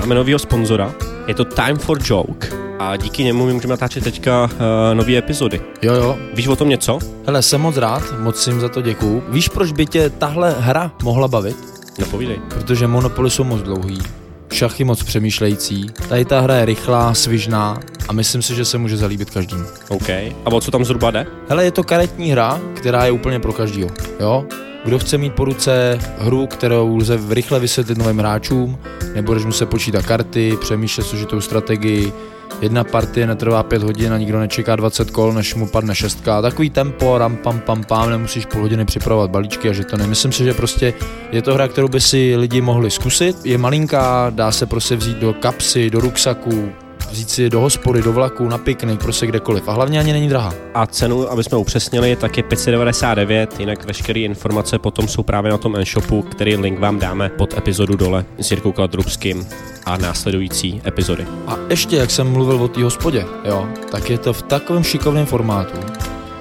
[0.00, 0.94] máme novýho sponzora,
[1.26, 2.48] je to Time for Joke
[2.78, 4.50] a díky němu my můžeme natáčet teďka uh,
[4.94, 5.60] nové epizody.
[5.82, 6.18] Jo, jo.
[6.34, 6.98] Víš o tom něco?
[7.26, 9.22] Hele, jsem moc rád, moc jim za to děkuju.
[9.28, 11.56] Víš, proč by tě tahle hra mohla bavit?
[11.98, 12.40] Nepovídej.
[12.48, 13.98] Protože monopoly jsou moc dlouhý,
[14.52, 17.78] šachy moc přemýšlející, tady ta hra je rychlá, svižná
[18.08, 19.64] a myslím si, že se může zalíbit každému.
[19.88, 20.08] OK.
[20.44, 21.26] A o co tam zhruba jde?
[21.48, 23.90] Hele, je to karetní hra, která je úplně pro každýho,
[24.20, 24.44] jo?
[24.84, 28.78] Kdo chce mít po ruce hru, kterou lze rychle vysvětlit novým hráčům,
[29.14, 32.12] nebudeš muset počítat karty, přemýšlet složitou strategii,
[32.60, 36.42] jedna partie netrvá 5 hodin a nikdo nečeká 20 kol, než mu padne šestka.
[36.42, 40.32] Takový tempo, ram pam pam pam, nemusíš půl hodiny připravovat balíčky a že to nemyslím
[40.32, 40.94] si, že prostě
[41.32, 43.36] je to hra, kterou by si lidi mohli zkusit.
[43.44, 46.72] Je malinká, dá se prostě vzít do kapsy, do ruksaku,
[47.10, 49.68] vzít si do hospody, do vlaku, na piknik, prostě kdekoliv.
[49.68, 50.54] A hlavně ani není drahá.
[50.74, 55.58] A cenu, aby jsme upřesnili, tak je 599, jinak veškeré informace potom jsou právě na
[55.58, 59.46] tom e-shopu, který link vám dáme pod epizodu dole s Jirkou Kladrubským
[59.84, 61.26] a následující epizody.
[61.46, 65.26] A ještě, jak jsem mluvil o té hospodě, jo, tak je to v takovém šikovném
[65.26, 65.78] formátu,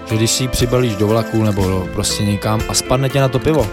[0.09, 3.27] že když si ji přibalíš do vlaku nebo do, prostě někam a spadne tě na
[3.27, 3.67] to pivo,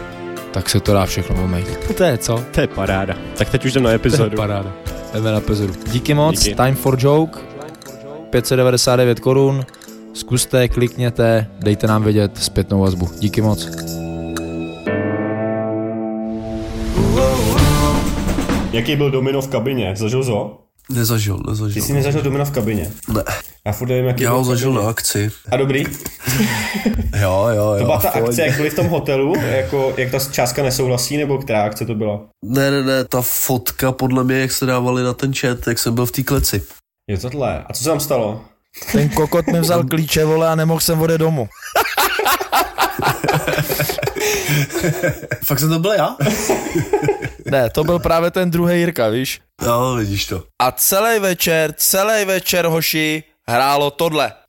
[0.56, 1.78] tak se to dá všechno omejit.
[1.96, 2.44] To je co?
[2.54, 3.14] To je paráda.
[3.38, 4.36] Tak teď už jdem na epizodu.
[4.36, 4.72] paráda.
[5.14, 5.72] Jdeme na epizodu.
[5.86, 6.54] Díky moc, Díky.
[6.54, 7.40] Time for Joke,
[8.30, 9.66] 599 korun,
[10.12, 13.08] zkuste, klikněte, dejte nám vědět zpětnou vazbu.
[13.18, 13.68] Díky moc.
[18.72, 19.92] Jaký byl Domino v kabině?
[19.96, 20.94] Zažil jsi ho?
[20.98, 21.82] Nezažil, Ty nezažil.
[21.82, 22.90] jsi nezažil Domino v kabině.
[23.08, 23.22] Ne.
[23.66, 24.84] Já furt nevím, jaký Já ho zažil kabině.
[24.84, 25.30] na akci.
[25.52, 25.84] A dobrý?
[27.20, 27.78] Jo, jo, jo.
[27.78, 31.38] To byla ta akce, jak byli v tom hotelu, jako, jak ta částka nesouhlasí, nebo
[31.38, 32.20] která akce to byla?
[32.44, 35.94] Ne, ne, ne, ta fotka podle mě, jak se dávali na ten chat, jak jsem
[35.94, 36.62] byl v té kleci.
[37.10, 37.64] Je tohle.
[37.68, 38.40] A co se tam stalo?
[38.92, 41.48] Ten kokot mi vzal klíče, vole, a nemohl jsem odejít domů.
[45.44, 46.16] Fakt jsem to byl já?
[47.50, 49.40] Ne, to byl právě ten druhý Jirka, víš?
[49.62, 50.44] Jo, vidíš to.
[50.58, 54.32] A celý večer, celý večer, hoši, hrálo tohle.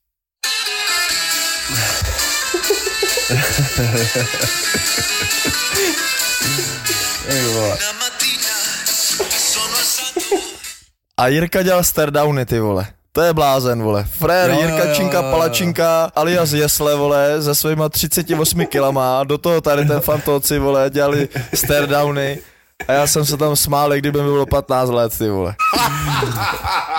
[11.17, 12.87] A Jirka dělal stardowny, ty vole.
[13.17, 14.05] To je blázen, vole.
[14.09, 15.31] Frér, Jo, Jirka jo, Činka, jo, jo.
[15.31, 19.23] Palačinka, alias Jesle, vole, se svýma 38 kilama.
[19.23, 22.39] Do toho tady ten fantoci, vole, dělali stardowny.
[22.87, 25.55] A já jsem se tam smál, kdyby mi bylo 15 let, ty vole.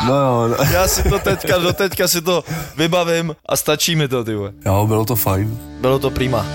[0.07, 0.57] No jo, no.
[0.73, 2.45] Já si to teďka, do teďka si to
[2.77, 4.53] vybavím a stačí mi to, ty vole.
[4.67, 5.59] jo, bylo to fajn.
[5.81, 6.47] Bylo to prima.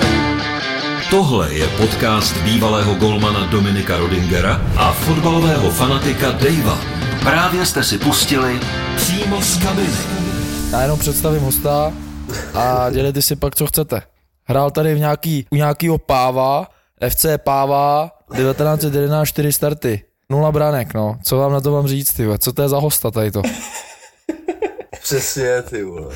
[1.09, 6.92] Tohle je podcast bývalého golmana Dominika Rodingera a fotbalového fanatika Davea.
[7.23, 8.59] Právě jste si pustili
[8.95, 9.97] přímo z kabiny.
[10.71, 11.93] Já jenom představím hosta
[12.53, 14.01] a dělejte si pak, co chcete.
[14.43, 16.67] Hrál tady v nějaký, u nějakýho Páva,
[17.09, 20.01] FC Páva, 1911 4 starty.
[20.29, 21.17] Nula branek, no.
[21.23, 22.27] Co vám na to mám říct, ty?
[22.39, 23.41] Co to je za hosta tady to?
[25.03, 26.15] Přesně, ty vole.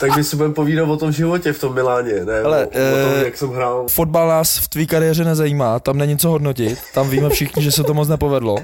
[0.00, 2.40] tak my si budeme povídat o tom životě v tom Miláně, ne?
[2.42, 3.86] Hele, o, o tom, eh, jak jsem hrál.
[3.90, 7.84] Fotbal nás v tvý kariéře nezajímá, tam není co hodnotit, tam víme všichni, že se
[7.84, 8.56] to moc nepovedlo.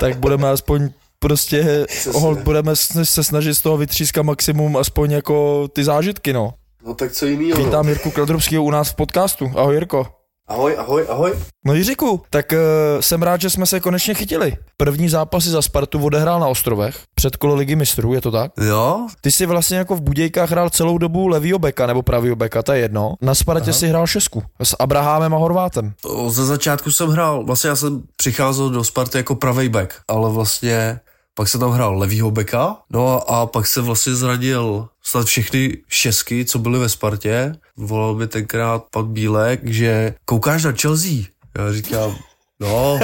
[0.00, 5.84] Tak budeme aspoň prostě, ohol, budeme se snažit z toho vytřískat maximum aspoň jako ty
[5.84, 6.54] zážitky, no.
[6.86, 7.88] No tak co jinýho, Vítám.
[7.88, 9.52] Jirku Kladrubského u nás v podcastu.
[9.56, 10.21] Ahoj Jirko.
[10.48, 11.32] Ahoj, ahoj, ahoj.
[11.64, 12.58] No Jiříku, tak uh,
[13.00, 14.56] jsem rád, že jsme se konečně chytili.
[14.76, 18.52] První zápasy za Spartu odehrál na Ostrovech, před kolo ligy mistrů, je to tak?
[18.60, 22.62] Jo, Ty jsi vlastně jako v Budějkách hrál celou dobu levýho beka nebo pravýho beka,
[22.62, 23.14] to je jedno.
[23.20, 23.78] Na Spartě Aha.
[23.78, 25.92] si hrál šesku s Abrahamem a Horvátem.
[26.04, 30.30] O, Ze začátku jsem hrál, vlastně já jsem přicházel do Sparty jako pravej back, ale
[30.30, 31.00] vlastně
[31.34, 35.76] pak jsem tam hrál levýho beka, no a, a pak se vlastně zranil snad všechny
[35.88, 37.54] šesky, co byly ve Spartě.
[37.76, 41.10] Volal mi tenkrát pan Bílek, že koukáš na Chelsea.
[41.58, 42.16] Já říkám,
[42.60, 43.00] no,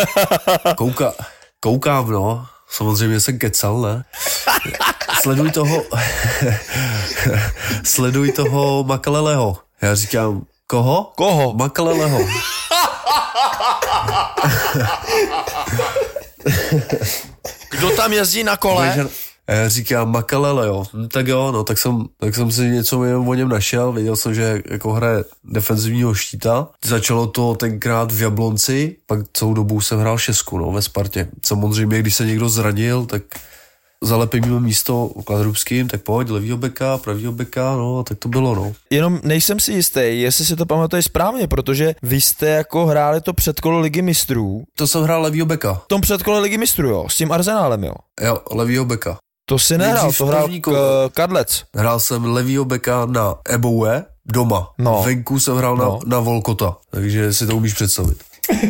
[0.76, 1.12] kouka,
[1.60, 2.46] koukám, no.
[2.70, 4.04] Samozřejmě jsem kecal, ne?
[5.22, 5.84] Sleduj toho,
[7.84, 9.56] sleduj toho Makaleleho.
[9.82, 11.12] Já říkám, koho?
[11.16, 11.54] Koho?
[11.54, 12.18] Makaleleho.
[17.70, 19.08] Kdo tam jezdí na kole?
[19.48, 20.84] A já říkám, Makalele, jo.
[20.94, 24.34] No, tak jo, no, tak jsem, tak jsem si něco o něm našel, viděl jsem,
[24.34, 26.68] že jako hraje defenzivního štíta.
[26.84, 31.28] Začalo to tenkrát v Jablonci, pak celou dobu jsem hrál šestku, no, ve Spartě.
[31.46, 33.22] Samozřejmě, když se někdo zranil, tak
[34.02, 38.54] zalepím mimo místo Kladrubským, tak pojď, levýho beka, pravýho beka, no, a tak to bylo,
[38.54, 38.72] no.
[38.90, 43.32] Jenom nejsem si jistý, jestli si to pamatuješ správně, protože vy jste jako hráli to
[43.32, 44.64] předkolo ligy mistrů.
[44.76, 45.74] To jsem hrál levýho beka.
[45.74, 47.94] V tom předkole ligy mistrů, jo, s tím Arzenálem, jo.
[48.20, 49.18] Jo, levýho beka.
[49.48, 50.70] To si nehrál, to hrál k.
[51.14, 51.64] Kadlec.
[51.76, 54.70] Hrál jsem levýho beka na Eboue, doma.
[54.78, 55.02] No.
[55.06, 55.84] Venku jsem hrál No.
[56.06, 58.18] na, na Volkota, takže si to umíš představit.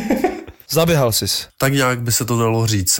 [0.71, 1.47] Zaběhal sis.
[1.57, 2.99] Tak nějak by se to dalo říct.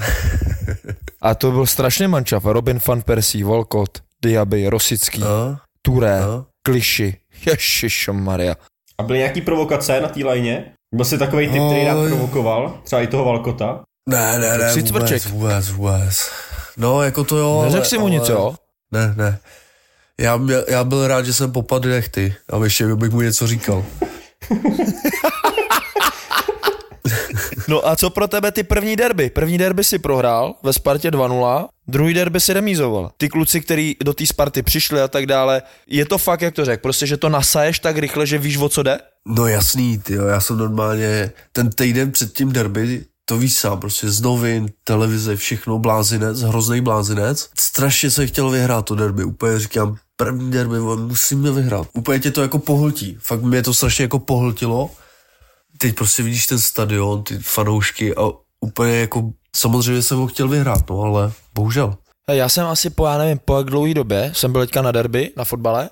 [1.22, 2.46] A to byl strašně mančav.
[2.46, 3.90] Robin van Persie, Volkot,
[4.24, 5.58] Diaby, Rosický, A?
[5.82, 6.46] Touré, A?
[6.66, 7.18] Kliši.
[8.12, 8.56] Maria.
[8.98, 10.72] A byly nějaký provokace na té lajně?
[10.96, 12.08] Byl jsi takový typ, který rád Oj.
[12.10, 12.80] provokoval?
[12.84, 13.80] Třeba i toho Valkota?
[14.10, 16.32] Ne, ne, ne, vůbec, vůbec, vůbec.
[16.80, 17.62] No, jako to jo.
[17.64, 18.56] Neřekl ale- si mu ale- nic, jo?
[18.92, 19.40] Ne, ne.
[20.18, 23.86] Já, já byl rád, že jsem popadl nechty a ještě bych mu něco říkal.
[27.68, 29.30] No a co pro tebe ty první derby?
[29.30, 33.12] První derby si prohrál ve Spartě 2-0, druhý derby si remízoval.
[33.18, 36.66] Ty kluci, kteří do té Sparty přišli a tak dále, je to fakt, jak to
[36.66, 39.00] řekl, prostě, že to nasaješ tak rychle, že víš, o co jde?
[39.28, 44.10] No jasný, tyjo, já jsem normálně ten týden před tím derby, to víš sám, prostě
[44.10, 47.50] z novin, televize, všechno, blázinec, hrozný blázinec.
[47.60, 51.88] Strašně jsem chtěl vyhrát to derby, úplně říkám, první derby, musíme vyhrát.
[51.94, 54.90] Úplně tě to jako pohltí, fakt mě to strašně jako pohltilo.
[55.78, 58.30] Teď prostě vidíš ten stadion, ty fanoušky a
[58.60, 61.96] úplně jako, samozřejmě jsem ho chtěl vyhrát, no ale bohužel.
[62.32, 65.32] Já jsem asi po, já nevím, po jak dlouhé době, jsem byl teďka na derby,
[65.38, 65.90] na fotbale,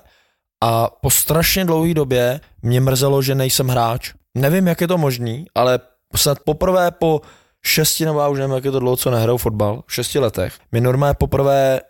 [0.64, 4.12] a po strašně dlouhé době mě mrzelo, že nejsem hráč.
[4.34, 5.80] Nevím, jak je to možný, ale
[6.16, 7.20] snad poprvé po
[7.64, 10.54] šesti, nebo já už nevím, jak je to dlouho, co nehraju fotbal, v šesti letech,
[10.72, 11.80] mi normálně poprvé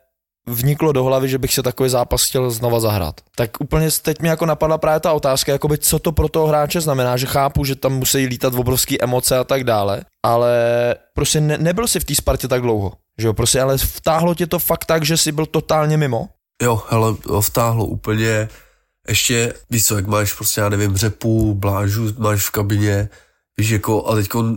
[0.48, 3.20] vniklo do hlavy, že bych se takový zápas chtěl znova zahrát.
[3.36, 6.80] Tak úplně teď mi jako napadla právě ta otázka, jakoby co to pro toho hráče
[6.80, 10.54] znamená, že chápu, že tam musí lítat obrovský emoce a tak dále, ale
[11.14, 14.46] prostě ne, nebyl si v té Spartě tak dlouho, že jo, prostě ale vtáhlo tě
[14.46, 16.28] to fakt tak, že jsi byl totálně mimo.
[16.62, 18.48] Jo, hele, vtáhlo úplně,
[19.08, 23.08] ještě, víš co, jak máš prostě, já nevím, řepu, blážu, máš v kabině,
[23.58, 24.50] víš, jako, a teď, uh,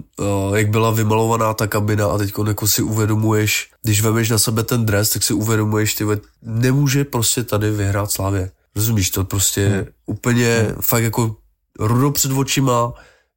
[0.55, 4.85] jak byla vymalovaná ta kabina a teď jako si uvědomuješ, když vemeš na sebe ten
[4.85, 6.05] dres, tak si uvědomuješ, ty
[6.41, 8.51] nemůže prostě tady vyhrát Slávě.
[8.75, 9.85] Rozumíš to prostě hmm.
[10.05, 10.75] úplně, hmm.
[10.81, 11.35] fakt jako
[11.79, 12.93] rudo před očima,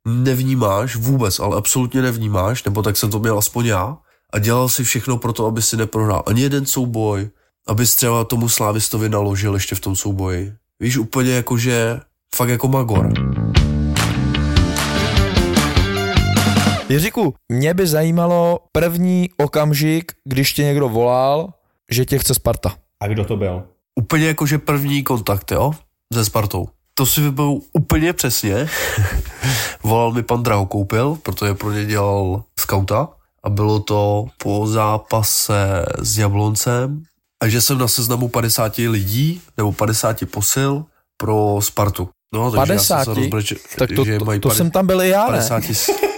[0.06, 3.96] nevnímáš vůbec, ale absolutně nevnímáš, nebo tak jsem to měl aspoň já,
[4.32, 7.28] a dělal si všechno pro to, aby si neprohrál ani jeden souboj,
[7.66, 10.52] abys třeba tomu slávistovi naložil ještě v tom souboji.
[10.80, 12.00] Víš, úplně jako, že
[12.34, 13.12] fakt jako magor.
[16.94, 21.48] Jiříku, mě by zajímalo první okamžik, když tě někdo volal,
[21.90, 22.74] že tě chce Sparta.
[23.00, 23.62] A kdo to byl?
[24.00, 25.72] Úplně jako, že první kontakt, jo,
[26.14, 26.68] se Spartou.
[26.94, 28.68] To si vybavu úplně přesně.
[29.82, 33.08] Volal mi pan Drahokoupil, protože pro ně dělal skauta
[33.44, 37.02] a bylo to po zápase s Jabloncem
[37.42, 40.84] a že jsem na seznamu 50 lidí nebo 50 posil
[41.16, 42.08] pro Spartu.
[42.34, 42.98] No, takže 50?
[42.98, 45.08] Já jsem se rozbrečel, Tak to, že to, mají to pade- jsem tam byl i
[45.08, 45.26] já, ne?
[45.26, 45.90] 50 tis...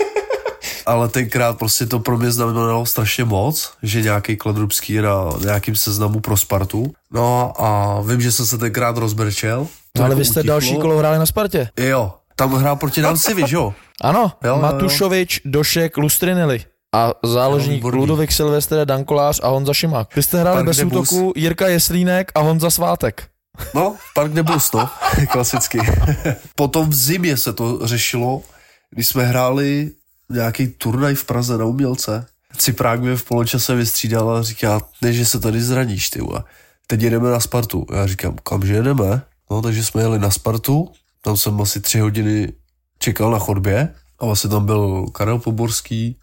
[0.86, 5.76] Ale tenkrát prostě to pro mě znamenalo strašně moc, že nějaký Kladrubský je na nějakým
[5.76, 6.92] seznamu pro Spartu.
[7.10, 9.66] No a vím, že jsem se tenkrát rozbrčel.
[9.96, 10.48] No, ale jako vy jste utichlo.
[10.48, 11.68] další kolo hráli na Spartě.
[11.80, 13.16] Jo, tam hrál proti nám
[13.46, 13.74] že jo?
[14.00, 14.62] Ano, Jo, jo, jo.
[14.62, 16.64] Matušovič, Došek, Lustrinili.
[16.94, 18.00] A záložník výborný.
[18.00, 20.16] Ludovik Silvestr, Dankolář a Honza Šimák.
[20.16, 23.28] Vy jste hráli Park bez útoku Jirka Jeslínek a Honza Svátek.
[23.74, 24.88] No, Park de Bus, no,
[25.28, 25.78] klasicky.
[26.56, 28.42] Potom v zimě se to řešilo,
[28.90, 29.90] když jsme hráli
[30.30, 32.26] nějaký turnaj v Praze na umělce.
[32.56, 36.44] Ciprák mě v poločase vystřídal a říká, ne, že se tady zraníš, ty vole.
[36.86, 37.86] Teď jedeme na Spartu.
[37.92, 39.22] Já říkám, kamže jedeme?
[39.50, 40.92] No, takže jsme jeli na Spartu,
[41.22, 42.52] tam jsem asi tři hodiny
[42.98, 46.16] čekal na chodbě a vlastně tam byl Karel Poborský,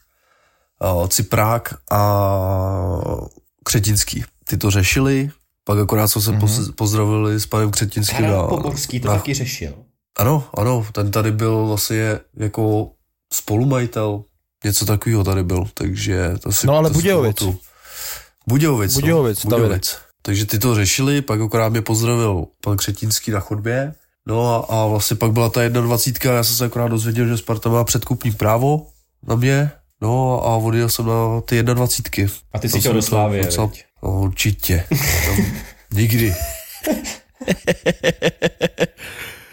[1.08, 2.02] Ciprák a
[3.64, 4.24] Křetinský.
[4.48, 5.30] Ty to řešili,
[5.64, 6.74] pak akorát jsme se mm-hmm.
[6.74, 8.18] pozdravili s panem Křetinským.
[8.18, 9.74] Karel na- Poborský to na- taky řešil.
[10.18, 12.92] Ano, ano, ten tady byl vlastně jako
[13.34, 14.24] spolumajitel,
[14.66, 17.40] něco takového tady byl, takže to si No ale to si Budějovic.
[17.40, 17.60] pamatuju.
[18.48, 18.94] Budějovic.
[18.94, 19.50] Budějovic, no.
[19.50, 19.98] Budějovic.
[20.22, 23.94] Takže ty to řešili, pak akorát mě pozdravil pan Křetínský na chodbě.
[24.28, 26.38] No a, a vlastně pak byla ta 21.
[26.38, 28.88] Já jsem se akorát dozvěděl, že Sparta má předkupní právo
[29.28, 29.72] na mě.
[30.02, 32.34] No a odjel jsem na ty 21.
[32.54, 33.58] A ty jsi Tam chtěl do viď?
[33.58, 33.72] No,
[34.22, 34.84] určitě.
[35.26, 35.46] Tam,
[35.94, 36.36] nikdy.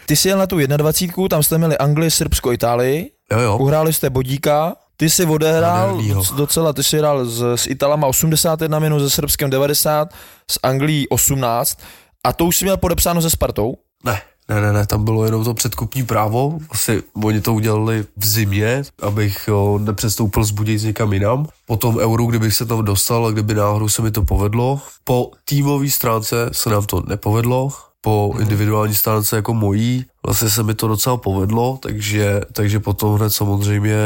[0.05, 3.57] Ty jsi jel na tu 21, tam jste měli Anglii, Srbsko, Itálii, Jo, jo.
[3.57, 6.01] uhráli jste bodíka, ty jsi odehrál
[6.35, 10.09] docela, ty jsi hrál s, s Italama 81 minut, se Srbskem 90,
[10.51, 11.77] s Anglií 18
[12.23, 13.77] a to už jsi měl podepsáno se Spartou?
[14.05, 16.59] Ne, ne, ne, ne, tam bylo jenom to předkupní právo.
[16.69, 21.47] Asi oni to udělali v zimě, abych jo, nepřestoupil z Budějc někam jinam.
[21.65, 24.81] Po tom euru, kdybych se tam dostal a kdyby náhodou se mi to povedlo.
[25.03, 27.69] Po týmové stránce se nám to nepovedlo,
[28.01, 33.29] po individuální stránce jako mojí, vlastně se mi to docela povedlo, takže, takže potom hned
[33.29, 33.97] samozřejmě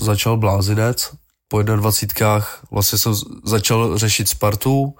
[0.00, 1.10] začal blázinec.
[1.48, 2.46] Po 21.
[2.70, 3.14] vlastně jsem
[3.44, 4.94] začal řešit Spartu,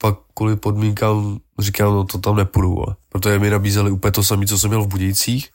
[0.00, 4.46] pak kvůli podmínkám říkám, no to tam nepůjdu, ale, protože mi nabízeli úplně to samé,
[4.46, 5.48] co jsem měl v Budějcích.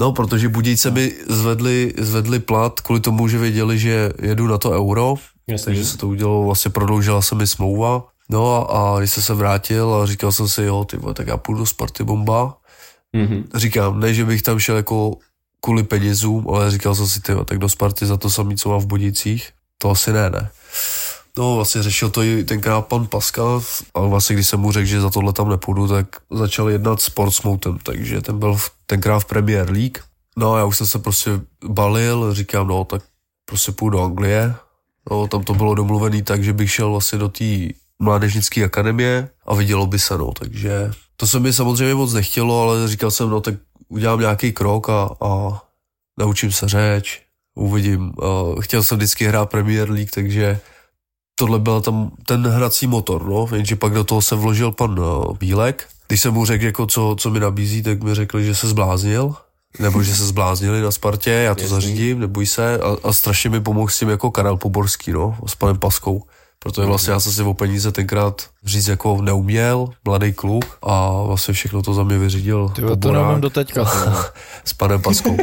[0.00, 4.70] No, protože Budějce mi zvedli, zvedli plat kvůli tomu, že věděli, že jedu na to
[4.70, 5.14] euro,
[5.46, 5.64] Jasně.
[5.64, 8.06] takže se to udělalo, vlastně prodloužila se mi smlouva.
[8.30, 11.36] No a, když jsem se vrátil a říkal jsem si, jo, ty vole, tak já
[11.36, 12.56] půjdu do Sparty bomba.
[13.12, 13.44] Mhm.
[13.54, 15.16] Říkám, ne, že bych tam šel jako
[15.60, 18.80] kvůli penězům, ale říkal jsem si, ty tak do Sparty za to samé, co mám
[18.80, 20.50] v Budějcích, to asi ne, ne.
[21.38, 23.62] No, vlastně řešil to i tenkrát pan Pascal,
[23.94, 27.10] ale vlastně když jsem mu řekl, že za tohle tam nepůjdu, tak začal jednat s
[27.10, 29.98] Portsmouthem, takže ten byl v, tenkrát v Premier League.
[30.36, 31.30] No a já už jsem se prostě
[31.68, 33.02] balil, říkám, no tak
[33.44, 34.54] prostě půjdu do Anglie.
[35.10, 37.44] No, tam to bylo domluvený tak, že bych šel vlastně do té
[38.00, 42.88] mládežnické akademie a vidělo by se, no, takže to se mi samozřejmě moc nechtělo, ale
[42.88, 43.54] říkal jsem, no tak
[43.88, 45.62] udělám nějaký krok a, a
[46.18, 47.22] naučím se řeč,
[47.54, 48.12] uvidím.
[48.16, 50.60] Uh, chtěl jsem vždycky hrát Premier League, takže
[51.34, 55.36] tohle byl tam ten hrací motor, no, jenže pak do toho se vložil pan uh,
[55.36, 55.88] Bílek.
[56.08, 59.34] Když jsem mu řekl, jako co, co mi nabízí, tak mi řekli, že se zbláznil,
[59.78, 61.74] nebo že se zbláznili na Spartě, já to Jasný.
[61.74, 65.54] zařídím, neboj se a, a strašně mi pomohl s tím jako Karel Poborský, no, s
[65.54, 66.22] panem Paskou.
[66.64, 71.54] Protože vlastně já jsem si o peníze tenkrát říct jako neuměl, mladý kluk a vlastně
[71.54, 73.84] všechno to za mě vyřídil Ty to nemám do teďka.
[74.64, 75.36] s panem Paskou.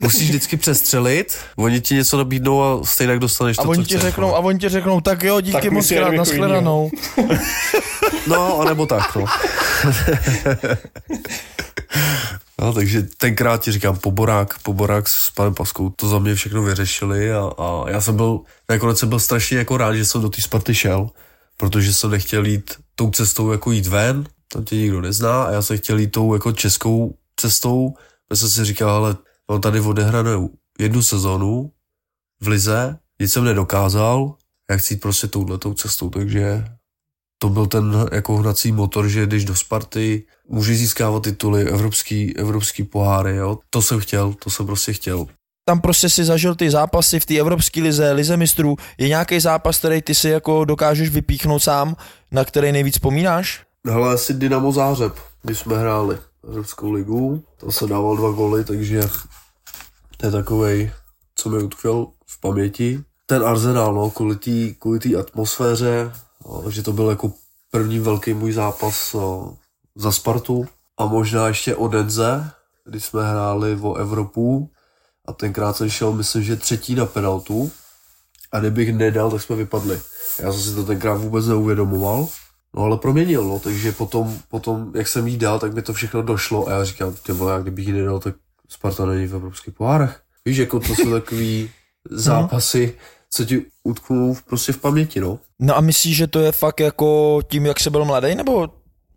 [0.00, 3.98] Musíš vždycky přestřelit, oni ti něco nabídnou a stejně dostaneš A to, oni co ti
[3.98, 4.36] řeknou, no.
[4.36, 6.90] a oni ti řeknou, tak jo, díky Tak moc krát, jako nashledanou.
[8.26, 9.24] No, anebo tak, no.
[12.60, 17.32] No, takže tenkrát ti říkám, poborák, poborák s panem Paskou, to za mě všechno vyřešili
[17.32, 20.42] a, a já jsem byl, nakonec jsem byl strašně jako rád, že jsem do té
[20.42, 21.10] Sparty šel,
[21.56, 25.62] protože jsem nechtěl jít tou cestou jako jít ven, tam tě nikdo nezná a já
[25.62, 27.94] jsem chtěl jít tou jako českou cestou,
[28.30, 29.16] já jsem si říkal, ale
[29.50, 31.72] mám tady odehranou jednu sezonu
[32.40, 34.34] v Lize, nic jsem nedokázal,
[34.70, 36.64] já chci jít prostě touhletou cestou, takže
[37.42, 42.84] to byl ten jako hnací motor, že když do Sparty můžeš získávat tituly, evropský, evropský
[42.84, 43.58] poháry, jo.
[43.70, 45.26] To jsem chtěl, to jsem prostě chtěl.
[45.64, 48.76] Tam prostě si zažil ty zápasy v té Evropské lize, lize mistrů.
[48.98, 51.96] Je nějaký zápas, který ty si jako dokážeš vypíchnout sám,
[52.30, 53.62] na který nejvíc vzpomínáš?
[53.88, 56.18] Hele, asi Dynamo Zářeb, když jsme hráli
[56.48, 59.00] Evropskou ligu, tam se dával dva goly, takže
[60.16, 60.90] to je takovej,
[61.34, 63.00] co mi utkvěl v paměti.
[63.26, 64.10] Ten Arsenal, no,
[64.78, 66.12] kvůli té atmosféře,
[66.68, 67.32] že to byl jako
[67.70, 69.56] první velký můj zápas no,
[69.94, 70.66] za Spartu
[70.98, 72.50] a možná ještě o Denze,
[72.84, 74.70] když jsme hráli o Evropu
[75.26, 77.70] a tenkrát jsem šel, myslím, že třetí na penaltu
[78.52, 80.00] a kdybych nedal, tak jsme vypadli.
[80.38, 82.28] Já jsem si to tenkrát vůbec neuvědomoval,
[82.76, 86.22] No ale proměnil, no, takže potom, potom, jak jsem jí dal, tak mi to všechno
[86.22, 88.34] došlo a já říkám, ty vole, kdybych jí nedal, tak
[88.68, 90.20] Sparta není v evropských pohárech.
[90.44, 91.70] Víš, jako to jsou takový
[92.10, 92.94] zápasy,
[93.34, 95.38] co ti utknou v- prostě v paměti, no.
[95.60, 98.68] No a myslíš, že to je fakt jako tím, jak jsi byl mladý, nebo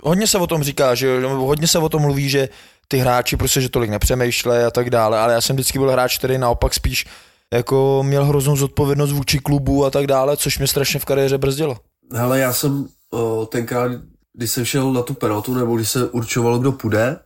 [0.04, 2.50] hodně se o tom říká, že hodně se o tom mluví, že
[2.88, 6.18] ty hráči prostě, že tolik nepřemýšlej a tak dále, ale já jsem vždycky byl hráč,
[6.18, 7.06] který naopak spíš
[7.54, 11.78] jako měl hroznou zodpovědnost vůči klubu a tak dále, což mě strašně v kariéře brzdilo.
[12.14, 13.92] Hele, já jsem o, tenkrát,
[14.34, 17.20] když jsem šel na tu penaltu, nebo když se určovalo, kdo půjde,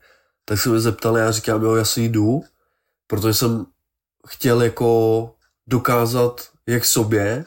[0.45, 2.41] tak se mě zeptali, já říkám, jo, já si jdu,
[3.07, 3.65] protože jsem
[4.27, 5.31] chtěl jako
[5.67, 7.45] dokázat jak sobě,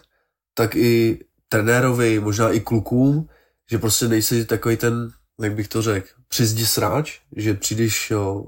[0.55, 3.29] tak i trenérovi, možná i klukům,
[3.71, 5.11] že prostě nejsi takový ten,
[5.43, 8.47] jak bych to řekl, přizdi sráč, že přijdeš jo,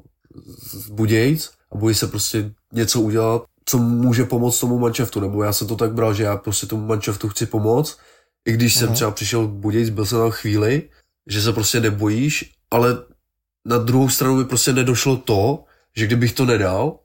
[0.70, 5.52] z Budějc a bojí se prostě něco udělat, co může pomoct tomu manšaftu, nebo já
[5.52, 7.98] jsem to tak bral, že já prostě tomu manšaftu chci pomoct,
[8.44, 10.88] i když jsem třeba přišel v Budějc, byl jsem tam chvíli,
[11.26, 12.96] že se prostě nebojíš, ale
[13.64, 15.64] na druhou stranu mi prostě nedošlo to,
[15.96, 16.98] že kdybych to nedal,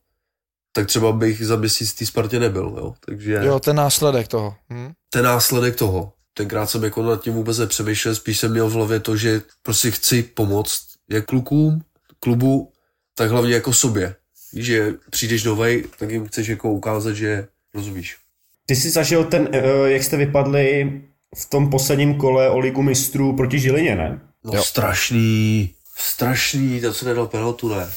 [0.72, 2.94] tak třeba bych za měsíc té Spartě nebyl, jo.
[3.06, 4.56] Takže Jo, ten následek toho.
[4.74, 4.92] Hm?
[5.10, 6.14] ten následek toho.
[6.34, 9.92] Tenkrát jsem jako nad tím vůbec nepřemýšlel, spíš jsem měl v hlavě to, že prostě
[9.92, 11.82] chci pomoct jak klukům,
[12.20, 12.72] klubu,
[13.16, 14.16] tak hlavně jako sobě.
[14.54, 18.18] Víš, že přijdeš novej, tak jim chceš jako ukázat, že rozumíš.
[18.66, 19.62] Ty jsi zažil ten, eh,
[19.92, 21.02] jak jste vypadli
[21.38, 24.22] v tom posledním kole o ligu mistrů proti Žilině, ne?
[24.44, 24.64] No Jo.
[24.64, 27.90] strašný, strašný, tam se nedal penaltu, ne.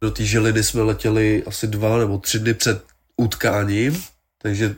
[0.00, 2.84] Do té želiny jsme letěli asi dva nebo tři dny před
[3.16, 4.02] utkáním,
[4.42, 4.76] takže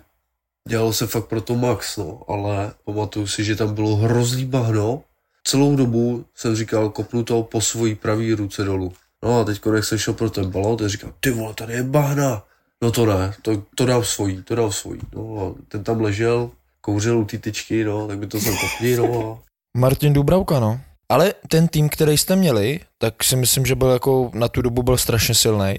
[0.69, 5.03] dělalo se fakt pro to max, no, ale pamatuju si, že tam bylo hrozný bahno.
[5.45, 8.93] Celou dobu jsem říkal, kopnu to po svojí pravý ruce dolů.
[9.23, 11.83] No a teď jak jsem šel pro ten balon, tak říkal, ty vole, tady je
[11.83, 12.43] bahna.
[12.83, 15.01] No to ne, to, to dám svojí, to dám svojí.
[15.15, 16.51] No a ten tam ležel,
[16.81, 20.81] kouřil u té tyčky, no, tak by to jsem kopni, no a Martin Dubravka, no.
[21.11, 24.83] Ale ten tým, který jste měli, tak si myslím, že byl jako na tu dobu
[24.83, 25.75] byl strašně silný.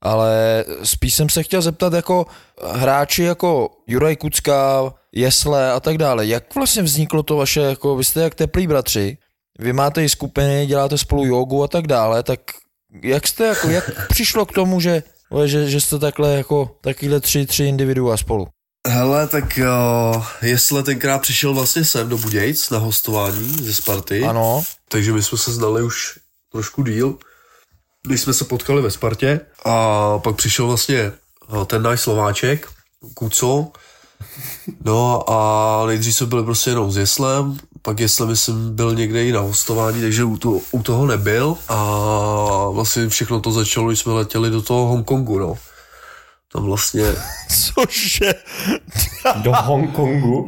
[0.00, 2.26] Ale spíš jsem se chtěl zeptat jako
[2.62, 6.26] hráči jako Juraj Kucka, Jesle a tak dále.
[6.26, 9.18] Jak vlastně vzniklo to vaše, jako vy jste jak teplí bratři,
[9.58, 12.40] vy máte i skupiny, děláte spolu jogu a tak dále, tak
[13.02, 15.02] jak jste jako, jak přišlo k tomu, že,
[15.44, 18.46] že, že jste takhle jako takovýhle tři, tři individua spolu?
[18.88, 19.58] Hele, tak
[20.14, 24.22] uh, Jesle tenkrát přišel vlastně sem do Budějc na hostování ze Sparty.
[24.22, 26.18] Ano, Takže my jsme se znali už
[26.52, 27.18] trošku díl,
[28.06, 29.40] když jsme se potkali ve Spartě.
[29.64, 32.68] A pak přišel vlastně eh, ten náš Slováček,
[33.14, 33.72] Kuco.
[34.84, 39.32] No a nejdřív jsme byli prostě jenom s Jeslem, pak Jesle myslím byl někde i
[39.32, 41.56] na hostování, takže u, to, u toho nebyl.
[41.68, 41.76] A
[42.70, 45.54] vlastně všechno to začalo, když jsme letěli do toho Hongkongu, no.
[46.54, 47.04] Tam vlastně
[47.48, 48.34] cože?
[49.42, 50.46] Do Hongkongu.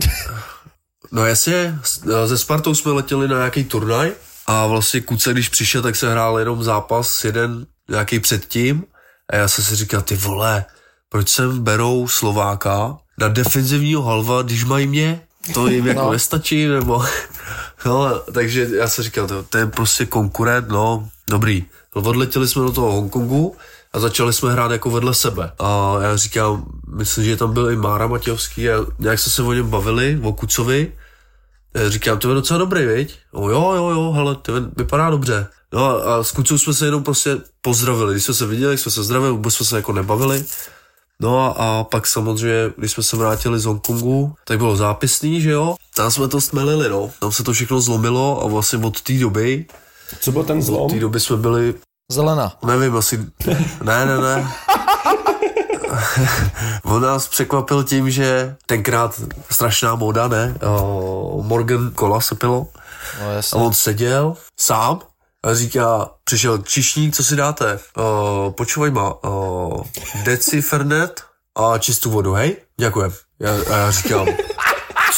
[1.12, 1.78] No jasně,
[2.24, 4.12] ze Spartou jsme letěli na nějaký turnaj
[4.46, 8.84] a vlastně Kuce, když přišel, tak se hrál jenom zápas jeden nějaký předtím
[9.32, 10.64] a já jsem si říkal, ty vole,
[11.08, 15.20] proč sem berou Slováka na defenzivního halva, když mají mě?
[15.54, 16.12] To jim jako No.
[16.12, 17.04] nestačí, nebo...
[17.86, 21.64] No, takže já jsem říkal, to, to je prostě konkurent, no, dobrý.
[21.94, 23.56] Odletěli jsme do toho Hongkongu
[23.96, 25.52] a začali jsme hrát jako vedle sebe.
[25.58, 26.64] A já říkám,
[26.96, 30.32] myslím, že tam byl i Mára Matějovský a nějak jsme se o něm bavili, o
[30.32, 30.92] Kucovi.
[31.74, 33.18] Já Říkám, to je docela dobrý, viď?
[33.32, 35.46] O, jo, jo, jo, hele, to vypadá dobře.
[35.72, 38.14] No a, a s Kucou jsme se jenom prostě pozdravili.
[38.14, 40.44] Když jsme se viděli, jsme se zdravili, vůbec jsme se jako nebavili.
[41.20, 45.50] No a, a pak samozřejmě, když jsme se vrátili z Hongkongu, tak bylo zápisný, že
[45.50, 45.76] jo?
[45.94, 47.10] Tam jsme to stmelili, no.
[47.20, 49.66] Tam se to všechno zlomilo a vlastně od té doby,
[50.20, 50.90] Co byl ten od zlom?
[50.90, 51.74] té doby jsme byli
[52.12, 52.52] Zelena.
[52.66, 53.26] Nevím, asi...
[53.82, 54.52] Ne, ne, ne.
[56.84, 60.54] On nás překvapil tím, že tenkrát strašná moda, ne?
[60.66, 62.66] O, Morgan Cola se pilo.
[63.20, 63.60] No A jasně.
[63.60, 65.00] on seděl sám
[65.44, 67.78] a říká, přišel čišník, co si dáte?
[67.96, 69.84] O, počúvaj ma, o,
[70.24, 71.22] deci fernet
[71.56, 72.56] a čistou vodu, hej?
[72.76, 73.12] Děkujem.
[73.40, 74.26] Já, a já říkám,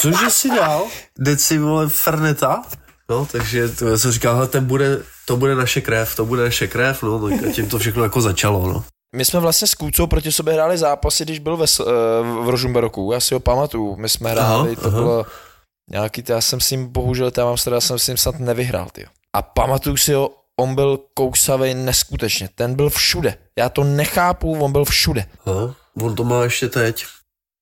[0.01, 0.83] cože si dal?
[1.18, 2.62] Deci, vole, ferneta?
[3.10, 6.42] No, takže to, já jsem říkal, hele, ten bude, to bude naše krev, to bude
[6.42, 8.84] naše krev, no, tak a tím to všechno jako začalo, no.
[9.16, 11.84] My jsme vlastně s Kůcou proti sobě hráli zápasy, když byl ve, eh,
[12.44, 13.96] v Rožumberoku, já si ho pamatuju.
[13.96, 14.98] My jsme hráli, Aha, to aha.
[14.98, 15.26] bylo
[15.90, 19.06] nějaký, já jsem s ním, bohužel, já mám já jsem s ním snad nevyhrál, tyjo.
[19.36, 23.38] A pamatuju si ho, on byl kousavej neskutečně, ten byl všude.
[23.58, 25.26] Já to nechápu, on byl všude.
[25.46, 25.74] Aha.
[26.02, 27.04] On to má ještě teď.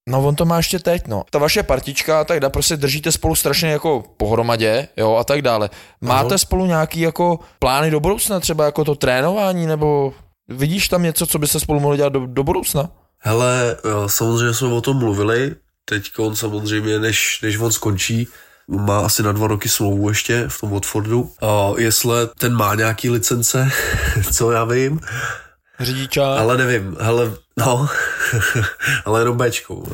[0.09, 1.25] No on to má ještě teď, no.
[1.31, 5.43] Ta vaše partička a tak dále, prostě držíte spolu strašně jako pohromadě, jo, a tak
[5.43, 5.71] dále.
[6.01, 6.39] Máte Aha.
[6.39, 10.13] spolu nějaký jako plány do budoucna, třeba jako to trénování, nebo
[10.49, 12.91] vidíš tam něco, co byste spolu mohli dělat do, do budoucna?
[13.19, 18.29] Hele, eh, samozřejmě jsme o tom mluvili, teď on samozřejmě, než, než on skončí,
[18.69, 21.31] má asi na dva roky smlouvu ještě v tom Watfordu.
[21.43, 23.71] A jestli ten má nějaký licence,
[24.33, 25.01] co já vím,
[25.81, 26.35] Řidiča.
[26.35, 27.89] ale nevím, hele, no,
[29.05, 29.87] ale jenom Bčkou.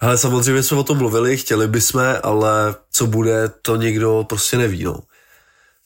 [0.00, 4.84] Ale samozřejmě jsme o tom mluvili, chtěli bychom, ale co bude, to nikdo prostě neví,
[4.84, 4.98] no.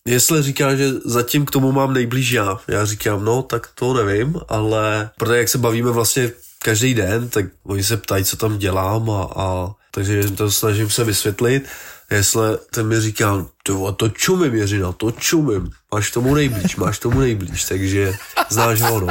[0.07, 4.41] Jestli říká, že zatím k tomu mám nejblíž já, já říkám, no, tak to nevím,
[4.49, 6.31] ale protože jak se bavíme vlastně
[6.62, 11.05] každý den, tak oni se ptají, co tam dělám a, a takže to snažím se
[11.05, 11.69] vysvětlit.
[12.11, 12.42] Jestli
[12.75, 17.64] ten mi říká, to, to čumím, Jiřina, to čumím, máš tomu nejblíž, máš tomu nejblíž,
[17.64, 18.14] takže
[18.49, 19.07] znáš ho, no.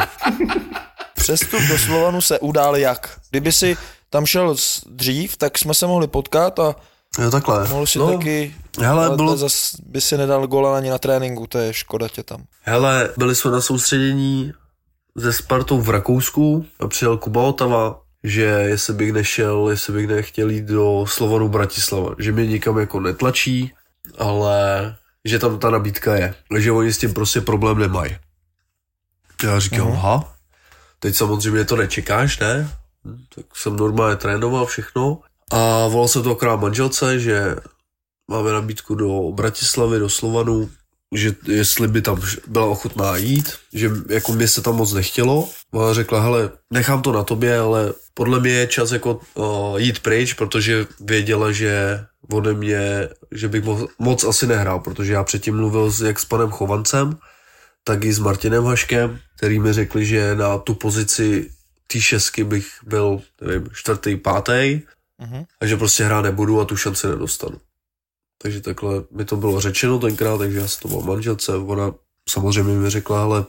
[1.15, 3.19] Přestup do Slovanu se udál jak?
[3.29, 3.77] Kdyby si
[4.09, 4.55] tam šel
[4.85, 6.75] dřív, tak jsme se mohli potkat a
[7.19, 7.67] Jo, takhle.
[7.67, 8.55] mohl si no, taky...
[8.79, 12.23] hele, ale bylo- zas by si nedal gola ani na tréninku, to je škoda tě
[12.23, 12.43] tam.
[12.61, 14.53] Hele, byli jsme na soustředění
[15.15, 20.49] ze Spartou v Rakousku a přijel Kuba Otava, že jestli bych nešel, jestli bych nechtěl
[20.49, 23.73] jít do Slovanu Bratislava, že mě nikam jako netlačí,
[24.17, 28.17] ale že tam ta nabídka je, že oni s tím prostě problém nemají.
[29.43, 29.93] Já říkám, uh-huh.
[29.93, 30.35] aha,
[30.99, 32.69] teď samozřejmě to nečekáš, ne?
[33.35, 35.19] Tak jsem normálně trénoval všechno
[35.51, 37.55] a volal jsem to akorát manželce, že
[38.31, 40.69] máme nabídku do Bratislavy, do Slovanu,
[41.15, 45.49] že jestli by tam byla ochotná jít, že jako mě se tam moc nechtělo.
[45.73, 49.99] Ona řekla, hele, nechám to na tobě, ale podle mě je čas jako uh, jít
[49.99, 55.55] pryč, protože věděla, že ode mě, že bych moc, moc asi nehrál, protože já předtím
[55.55, 57.17] mluvil s, jak s panem Chovancem,
[57.83, 61.51] tak i s Martinem Haškem, který mi řekli, že na tu pozici
[61.87, 64.81] té šestky bych byl, nevím, čtvrtý, pátý
[65.21, 65.43] Mhm.
[65.61, 67.57] a že prostě hrát nebudu a tu šanci nedostanu.
[68.41, 71.93] Takže takhle mi to bylo řečeno tenkrát, takže já jsem to byl manželce, ona
[72.29, 73.45] samozřejmě mi řekla, ale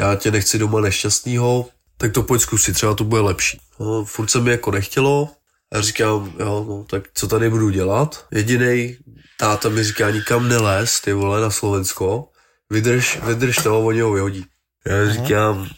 [0.00, 1.68] já tě nechci doma nešťastného,
[2.02, 3.60] tak to pojď zkusit, třeba to bude lepší.
[3.80, 5.30] No, furt se mi jako nechtělo,
[5.72, 8.26] a říkám, jo, no, tak co tady budu dělat?
[8.30, 8.98] Jedinej
[9.38, 12.28] táta mi říká, nikam nelez, ty vole, na Slovensko,
[12.70, 14.44] vydrž, vydrž toho, oni ho vyhodí.
[14.86, 15.68] Já říkám,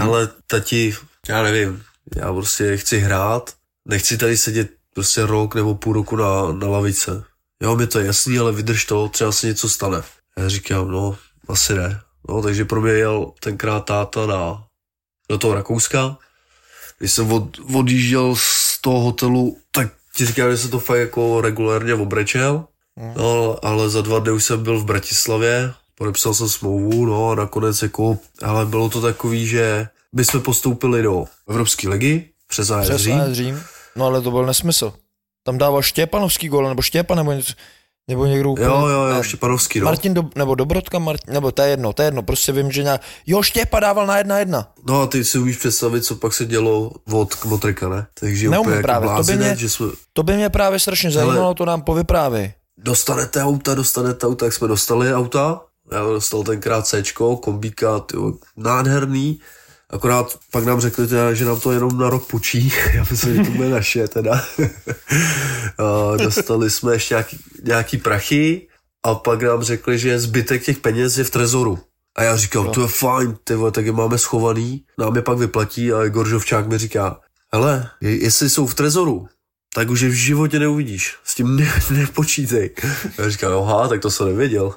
[0.00, 0.96] ale tati,
[1.28, 1.82] já nevím,
[2.16, 3.54] já prostě chci hrát,
[3.88, 7.24] nechci tady sedět prostě rok nebo půl roku na, na lavice.
[7.62, 10.02] Jo, mi to je jasný, ale vydrž to, třeba se něco stane.
[10.38, 12.00] Já říkám, no, asi ne.
[12.28, 14.67] No, takže pro mě jel tenkrát táta na,
[15.28, 16.16] do toho Rakouska.
[16.98, 21.40] Když jsem od, odjížděl z toho hotelu, tak ti říkám, že se to fakt jako
[21.40, 22.64] regulérně obrečel.
[23.16, 27.34] No, ale za dva dny už jsem byl v Bratislavě, podepsal jsem smlouvu, no a
[27.34, 32.88] nakonec jako, ale bylo to takový, že my jsme postoupili do Evropské ligy přes AS
[32.88, 33.20] Přes Řím.
[33.20, 33.62] AS Řím.
[33.96, 34.92] No ale to byl nesmysl.
[35.42, 37.52] Tam dával Štěpanovský gol, nebo Štěpan, nebo něco,
[38.08, 38.66] nebo někdo úplně...
[38.66, 39.84] Jo, jo, jo, ne, Štěpanovský, no.
[39.84, 42.82] Martin do, nebo Dobrodka, Martin, nebo to je jedno, to je jedno, prostě vím, že
[42.82, 44.68] nějak, jo, Štěpa dával na jedna jedna.
[44.86, 48.06] No a ty si umíš představit, co pak se dělo od Kmotrika, ne?
[48.20, 50.78] Takže Neumím úplně jako právě, to by blázinec, mě- že jsme, To by mě právě
[50.78, 52.52] strašně zajímalo, to nám povyprávy.
[52.78, 55.60] dostanete auta, dostanete auta, jak jsme dostali auta.
[55.92, 57.02] Já dostal tenkrát C,
[57.40, 59.38] kombíka, tyjo, nádherný.
[59.90, 62.72] Akorát pak nám řekli, teda, že nám to jenom na rok půjčí.
[62.94, 64.44] Já myslím, že to bude naše teda.
[65.78, 68.68] a dostali jsme ještě nějaký, nějaký prachy
[69.02, 71.78] a pak nám řekli, že zbytek těch peněz je v trezoru.
[72.16, 75.38] A já říkám, to je fajn, ty vole, tak je máme schovaný, nám je pak
[75.38, 77.20] vyplatí a Igor Žovčák mi říká,
[77.52, 79.28] hele, je- jestli jsou v trezoru,
[79.74, 81.16] tak už je v životě neuvidíš.
[81.24, 82.70] S tím ne, nepočítej.
[83.18, 84.74] Já říkám, aha, tak to jsem nevěděl.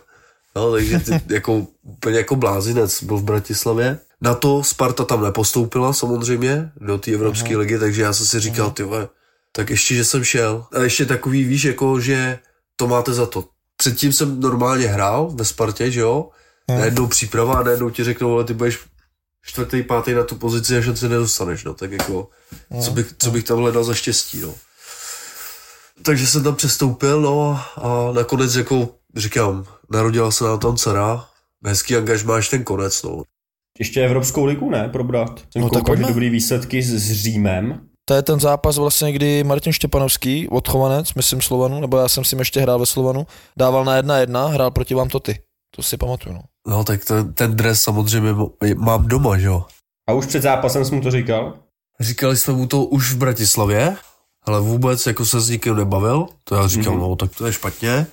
[0.55, 3.99] No, takže ty, jako, úplně jako blázinec byl v Bratislavě.
[4.21, 8.71] Na to Sparta tam nepostoupila samozřejmě do té Evropské ligy, takže já jsem si říkal,
[8.71, 9.07] ty vole,
[9.51, 10.65] tak ještě, že jsem šel.
[10.73, 12.39] A ještě takový, víš, jako, že
[12.75, 13.45] to máte za to.
[13.77, 16.29] Předtím jsem normálně hrál ve Spartě, že jo?
[16.77, 18.79] Najednou příprava a najednou ti řeknou, ale ty budeš
[19.45, 22.29] čtvrtý, pátý na tu pozici a šanci nedostaneš, no, tak jako,
[22.83, 24.55] co bych, co bych tam hledal za štěstí, no.
[26.03, 31.25] Takže jsem tam přestoupil, no a nakonec jako říkám, narodila se nám tam dcera,
[31.65, 33.23] hezký angažmá až ten konec, no.
[33.81, 35.39] Ještě Evropskou ligu, ne, probrat?
[35.53, 36.07] Jsem No, tak že pojďme.
[36.07, 37.79] dobrý výsledky s, s Římem.
[38.05, 42.35] To je ten zápas vlastně, kdy Martin Štěpanovský, odchovanec, myslím Slovanu, nebo já jsem si
[42.35, 45.39] ještě hrál ve Slovanu, dával na jedna jedna, hrál proti vám to ty.
[45.75, 46.41] To si pamatuju, no.
[46.67, 49.65] No tak ten, ten dres samozřejmě mo- mám doma, že jo.
[50.09, 51.53] A už před zápasem jsem mu to říkal?
[51.99, 53.95] Říkali jsme mu to už v Bratislavě,
[54.45, 56.99] ale vůbec jako se s nikým nebavil, to já říkal, mm-hmm.
[57.09, 58.07] no tak to je špatně,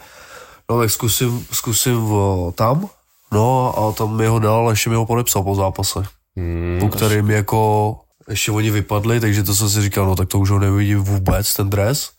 [0.70, 2.88] no tak zkusím, zkusím o, tam,
[3.32, 6.00] no a tam mi ho dal, a ještě mi ho podepsal po zápase,
[6.36, 10.38] Hmm, po kterým jako ještě oni vypadli, takže to jsem si říkal, no tak to
[10.38, 12.10] už ho nevidím vůbec, ten dres,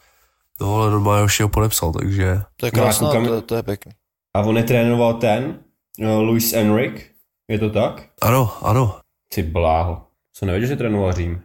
[0.62, 3.64] no ale normálně ještě ho podepsal, takže To je No, krásná, koukám- to, to, je
[3.64, 3.92] pěkný.
[4.36, 5.60] A on netrénoval ten,
[6.00, 7.02] uh, Luis Enrique,
[7.48, 8.06] je to tak?
[8.22, 9.00] ano, ano,
[9.34, 10.06] Ty bláho.
[10.34, 11.42] Co nevěděl, že trénoval Řím?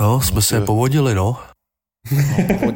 [0.00, 1.38] no, jsme se je povodili, no.
[2.12, 2.72] No.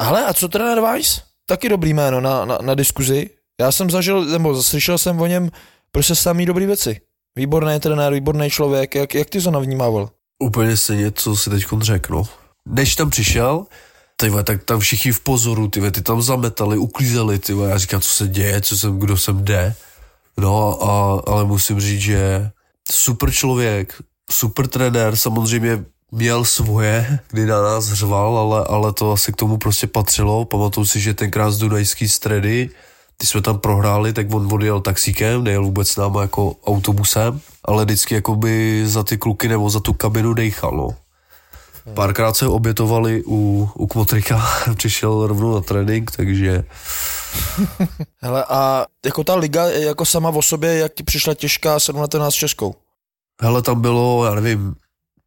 [0.00, 1.22] Ale a co trenér Weiss?
[1.46, 3.30] Taky dobrý jméno na, na, na diskuzi.
[3.60, 5.50] Já jsem zažil, nebo slyšel jsem o něm
[5.92, 7.00] prostě samý dobrý věci.
[7.36, 10.10] Výborný trenér, výborný člověk, jak, jak ty to navnímával?
[10.42, 12.28] Úplně stejně, co si teď řekl, no.
[12.68, 13.66] Než tam přišel,
[14.16, 17.70] ty vole, tak tam všichni v pozoru, ty vole, ty tam zametali, uklízeli, ty vole,
[17.70, 19.74] já říkám, co se děje, co jsem, kdo sem jde.
[20.36, 22.50] No, a, ale musím říct, že
[22.90, 29.32] super člověk, super trenér, samozřejmě měl svoje, kdy na nás řval, ale, ale to asi
[29.32, 30.44] k tomu prostě patřilo.
[30.44, 32.70] Pamatuju si, že tenkrát z Dunajský stredy,
[33.18, 37.84] když jsme tam prohráli, tak on odjel taxíkem, nejel vůbec s náma jako autobusem, ale
[37.84, 40.88] vždycky jakoby za ty kluky nebo za tu kabinu dejchal, no.
[41.94, 44.42] Párkrát se obětovali u, u Kmotrika,
[44.74, 46.64] přišel rovnou na trénink, takže
[48.22, 52.34] Hele, a jako ta liga jako sama o sobě, jak ti přišla těžká srovnat nás
[52.34, 52.74] s Českou?
[53.42, 54.74] hele, tam bylo, já nevím,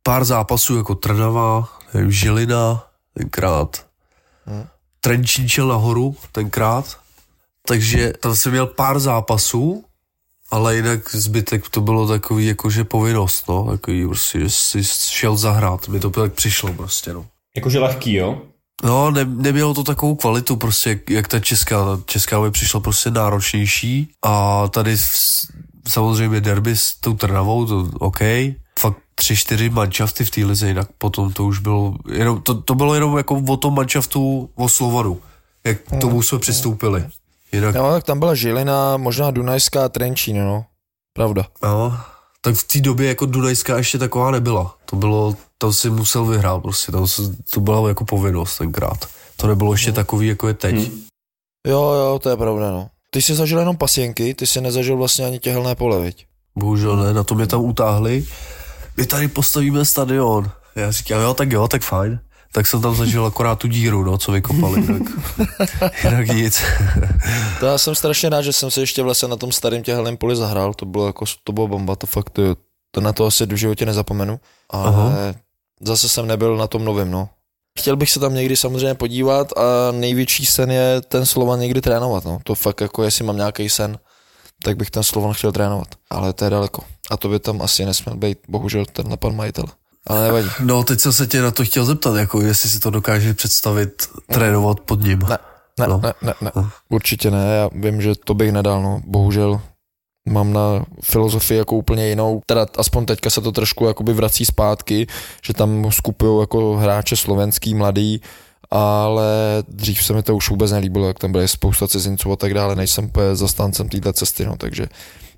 [0.04, 2.84] pár zápasů jako Trnava, nevím, Žilina
[3.17, 3.86] tenkrát,
[4.45, 4.67] Hmm.
[5.02, 6.97] Trenčín šel nahoru tenkrát,
[7.67, 9.84] takže tam jsem měl pár zápasů,
[10.51, 15.88] ale jinak zbytek to bylo takový jakože povinnost, no, takový prostě, že jsi šel zahrát,
[15.88, 17.25] mi to tak přišlo prostě, no.
[17.56, 18.41] Jakože lehký, jo?
[18.84, 22.80] No, ne, nemělo to takovou kvalitu prostě, jak, jak ta česká, ta česká mi přišla
[22.80, 25.45] prostě náročnější a tady v-
[25.88, 28.19] samozřejmě derby s tou Trnavou, to OK,
[28.80, 32.75] fakt tři, čtyři manšafty v té lize, jinak potom to už bylo, jenom, to, to
[32.75, 35.21] bylo jenom jako o tom manšaftu o Slovanu,
[35.63, 37.06] jak k tomu jsme přistoupili.
[37.51, 40.65] Jinak, No, tak tam byla Žilina, možná Dunajská Trenčín, no.
[41.13, 41.45] Pravda.
[41.63, 41.97] no,
[42.41, 44.75] tak v té době jako Dunajská ještě taková nebyla.
[44.86, 47.21] To bylo, tam si musel vyhrát prostě, tam se,
[47.53, 49.05] to byla jako povinnost tenkrát.
[49.36, 50.75] To nebylo ještě takový, jako je teď.
[51.67, 52.89] Jo, jo, to je pravda, no.
[53.10, 56.25] Ty jsi zažil jenom pasienky, ty jsi nezažil vlastně ani těhelné pole, viď?
[56.57, 58.25] Bohužel ne, na to mě tam utáhli.
[58.97, 60.51] My tady postavíme stadion.
[60.75, 62.19] Já říkám, jo, tak jo, tak fajn.
[62.51, 65.01] Tak jsem tam zažil akorát tu díru, no, co vykopali, jinak,
[66.03, 66.63] jinak nic.
[67.60, 70.36] To já jsem strašně rád, že jsem se ještě vlastně na tom starém těhelném poli
[70.36, 72.41] zahrál, to bylo jako, to bylo bomba, to fakt, to,
[72.91, 75.12] to na to asi v životě nezapomenu, ale Aha.
[75.81, 77.29] zase jsem nebyl na tom novém, no.
[77.79, 82.25] Chtěl bych se tam někdy samozřejmě podívat a největší sen je ten Slovan někdy trénovat,
[82.25, 82.39] no.
[82.43, 83.99] To fakt jako, jestli mám nějaký sen,
[84.63, 86.81] tak bych ten Slovan chtěl trénovat, ale to je daleko.
[87.12, 89.65] A to by tam asi nesměl být, bohužel, tenhle pan majitel.
[90.08, 90.50] Ale nevadí.
[90.60, 94.10] No, teď jsem se tě na to chtěl zeptat, jako jestli si to dokáže představit
[94.32, 95.20] trénovat pod ním.
[95.30, 95.38] Ne.
[95.80, 96.02] Ne, No.
[96.04, 96.52] ne, ne, ne,
[96.89, 99.62] určitě ne, já vím, že to bych nedal, no, bohužel
[100.30, 105.08] mám na filozofii jako úplně jinou, teda aspoň teďka se to trošku jakoby vrací zpátky,
[105.46, 108.22] že tam skupují jako hráče slovenský, mladý,
[108.72, 109.26] ale
[109.67, 112.76] dřív se mi to už vůbec nelíbilo, jak tam byly spousta cizinců a tak dále,
[112.76, 114.88] nejsem zastáncem této cesty, no, takže,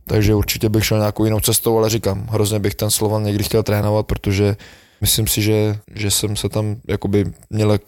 [0.09, 3.63] takže určitě bych šel nějakou jinou cestou, ale říkám, hrozně bych ten Slovan někdy chtěl
[3.63, 4.55] trénovat, protože
[5.01, 7.81] myslím si, že, že jsem se tam jakoby měl jak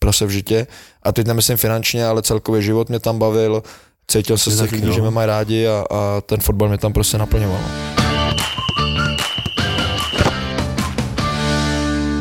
[0.00, 0.66] prase v žitě
[1.02, 3.62] a teď nemyslím finančně, ale celkově život mě tam bavil,
[4.10, 6.92] cítil se z těch lidí, že mě mají rádi a, a ten fotbal mě tam
[6.92, 7.60] prostě naplňoval.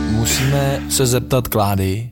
[0.10, 2.10] Musíme se zeptat Klády,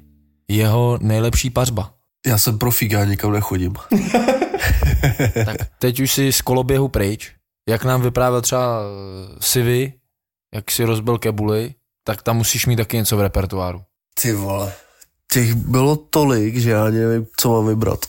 [0.48, 1.92] jeho nejlepší pařba.
[2.28, 3.74] Já jsem profík, já nikam nechodím.
[5.46, 7.32] Tak teď už si z koloběhu pryč,
[7.70, 9.94] jak nám vyprávěl třeba eh, Sivy,
[10.54, 11.74] jak si rozbil kebuly,
[12.04, 13.82] tak tam musíš mít taky něco v repertoáru.
[14.22, 14.74] Ty vole.
[15.32, 18.00] Těch bylo tolik, že já nevím, co mám vybrat.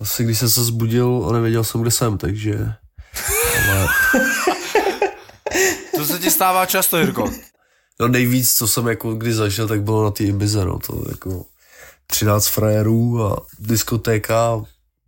[0.00, 2.72] Asi když jsem se zbudil a nevěděl jsem, kde jsem, takže...
[3.70, 3.88] Ale
[5.96, 7.30] To se ti stává často, Jirko.
[8.00, 10.78] no nejvíc, co jsem jako kdy zažil, tak bylo na té Ibize, no.
[10.78, 11.44] To jako
[12.06, 14.62] 13 frajerů a diskotéka.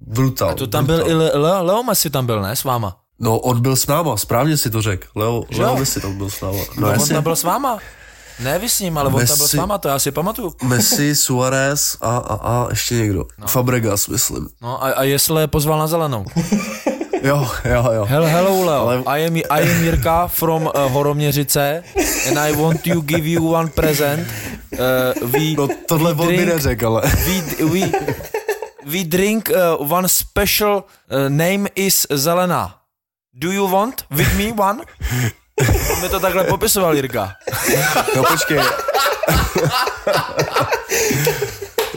[0.07, 0.51] Brutál.
[0.51, 1.11] A to tam byl brutál.
[1.13, 2.97] i Le- Le- Leo Messi tam byl, ne, s váma?
[3.19, 5.07] No, on byl s náma, správně si to řekl.
[5.15, 5.77] Leo, Že Leo?
[5.77, 6.59] Messi tam byl s náma.
[6.79, 7.79] No, No, on tam byl s váma.
[8.41, 10.53] Ne vy s ním, ale on tam byl s Messi- váma, to já si pamatuju.
[10.63, 13.25] Messi, Suarez a, a, a ještě někdo.
[13.39, 13.47] No.
[13.47, 14.49] Fabregas, myslím.
[14.63, 16.25] No a, a jestli je pozval na zelenou.
[17.23, 18.05] Jo, jo, jo.
[18.09, 19.43] Hello, hello Leo, Ale- I am, I
[19.77, 21.83] am Jirka from uh, Horoměřice
[22.29, 24.29] and I want to give you one present.
[24.73, 27.03] Uh, we, No tohle on mi drink- neřekl, ale...
[27.03, 27.91] we, we,
[28.85, 32.75] we drink uh, one special uh, name is zelená.
[33.35, 34.83] Do you want with me one?
[35.93, 37.33] On mi to takhle popisoval Jirka.
[38.17, 38.61] No počkej.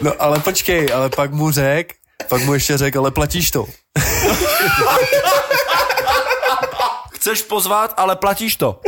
[0.02, 1.94] No ale počkej, ale pak mu řek,
[2.28, 3.66] pak mu ještě řek, ale platíš to.
[7.12, 8.80] Chceš pozvat, ale platíš to.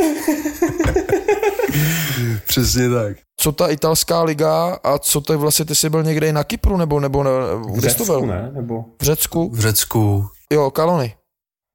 [2.46, 3.16] Přesně tak.
[3.40, 6.76] Co ta italská liga a co to vlastně, ty jsi byl někde i na Kypru
[6.76, 7.30] nebo, nebo ne,
[7.74, 8.20] kde jsi to byl?
[8.20, 8.50] ne?
[8.54, 8.84] Nebo...
[9.00, 9.50] V Řecku?
[9.54, 10.28] V Řecku.
[10.52, 11.14] Jo, Kalony.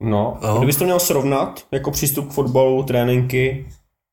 [0.03, 0.57] No, No.
[0.57, 3.69] kdybys to měl srovnat, jako přístup k fotbalu, tréninky,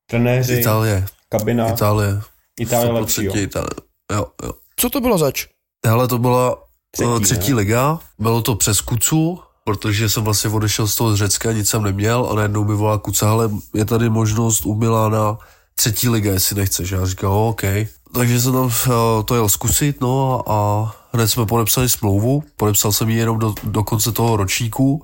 [0.09, 1.05] trenéři, Itálie.
[1.29, 2.21] kabina, Itálie.
[2.59, 3.33] Itálie lepší, jo.
[3.33, 3.69] 100% Itálie.
[4.13, 4.51] Jo, jo.
[4.75, 5.47] Co to bylo zač?
[5.85, 6.57] Hele, to byla
[6.91, 7.57] Třetí, třetí, třetí ne?
[7.57, 11.83] liga, bylo to přes Kucu, protože jsem vlastně odešel z toho z Řecka, nic jsem
[11.83, 15.37] neměl a najednou mi volá Kuca, ale je tady možnost u Milána
[15.79, 16.91] třetí liga, jestli nechceš.
[16.91, 17.63] Já říkal, oh, OK.
[18.13, 23.09] Takže jsem tam eh, to jel zkusit, no a, hned jsme podepsali smlouvu, podepsal jsem
[23.09, 25.03] ji jenom do, do konce toho ročníku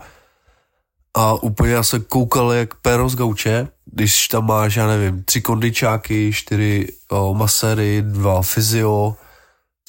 [1.13, 5.41] a úplně já jsem koukal jak péro z gauče, když tam máš, já nevím, tři
[5.41, 9.15] kondičáky, čtyři o, maséry, dva fyzio,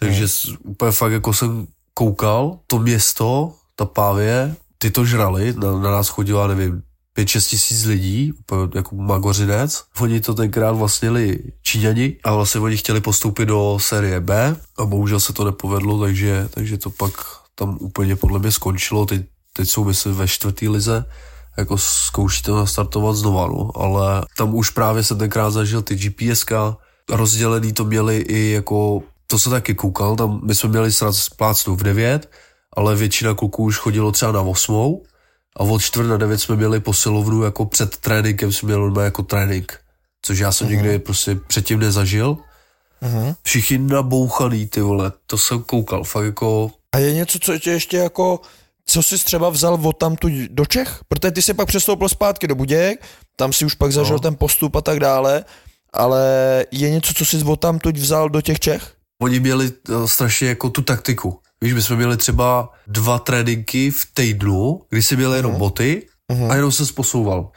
[0.00, 0.56] takže hmm.
[0.64, 6.08] úplně fakt jako jsem koukal, to město, ta pávě, ty to žrali, na, na nás
[6.08, 6.82] chodila, nevím,
[7.16, 8.32] 5-6 tisíc lidí,
[8.74, 9.84] jako magořinec.
[10.00, 15.20] Oni to tenkrát vlastnili Číňani a vlastně oni chtěli postoupit do série B a bohužel
[15.20, 17.12] se to nepovedlo, takže, takže to pak
[17.54, 19.06] tam úplně podle mě skončilo.
[19.06, 21.04] Teď, teď jsou myslím ve čtvrtý lize,
[21.56, 23.70] jako zkouší to nastartovat znova, no.
[23.74, 26.52] ale tam už právě jsem tenkrát zažil ty GPSK,
[27.10, 31.76] rozdělený to měli i jako, to se taky koukal, tam my jsme měli sraz plácnu
[31.76, 32.30] v 9
[32.76, 35.02] ale většina kluků už chodilo třeba na osmou
[35.56, 39.80] a od čtvrt na devět jsme měli posilovnu jako před tréninkem jsme měli jako trénink,
[40.22, 40.70] což já jsem uh-huh.
[40.70, 42.36] nikdy prostě předtím nezažil.
[43.02, 43.34] Uh-huh.
[43.42, 46.70] Všichni nabouchaný, ty vole, to jsem koukal, fakt jako...
[46.92, 48.40] A je něco, co tě ještě jako,
[48.86, 51.00] co jsi třeba vzal od tam tu do Čech?
[51.08, 53.04] Protože ty jsi pak přestoupil zpátky do Budějek,
[53.36, 54.20] tam si už pak zažil no.
[54.20, 55.44] ten postup a tak dále,
[55.92, 56.22] ale
[56.70, 58.92] je něco, co jsi od tam tuď vzal do těch Čech?
[59.22, 61.38] Oni měli uh, strašně jako tu taktiku.
[61.60, 65.58] Víš, my jsme měli třeba dva tréninky v týdnu, kdy si měl jenom uh-huh.
[65.58, 66.50] boty uh-huh.
[66.50, 67.50] a jenom se posouval.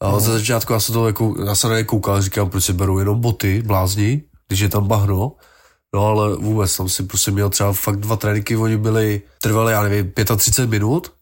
[0.00, 0.20] A uh-huh.
[0.20, 2.98] za začátku já jsem to jako, já jsem na ně koukal, říkám, proč si berou
[2.98, 5.32] jenom boty, blázni, když je tam bahno.
[5.94, 9.82] No ale vůbec, tam si prostě měl třeba fakt dva tréninky, oni byli, trvali, já
[9.82, 11.12] nevím, 35 minut,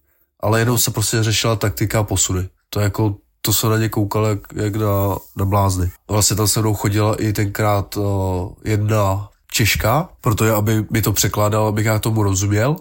[0.40, 2.48] ale jenom se prostě řešila taktika a posuny.
[2.70, 5.90] To jako, to se na ně koukal jak, jak na, na blázny.
[6.10, 11.66] Vlastně tam se mnou chodila i tenkrát uh, jedna Češka, protože aby mi to překládal,
[11.66, 12.76] abych já tomu rozuměl.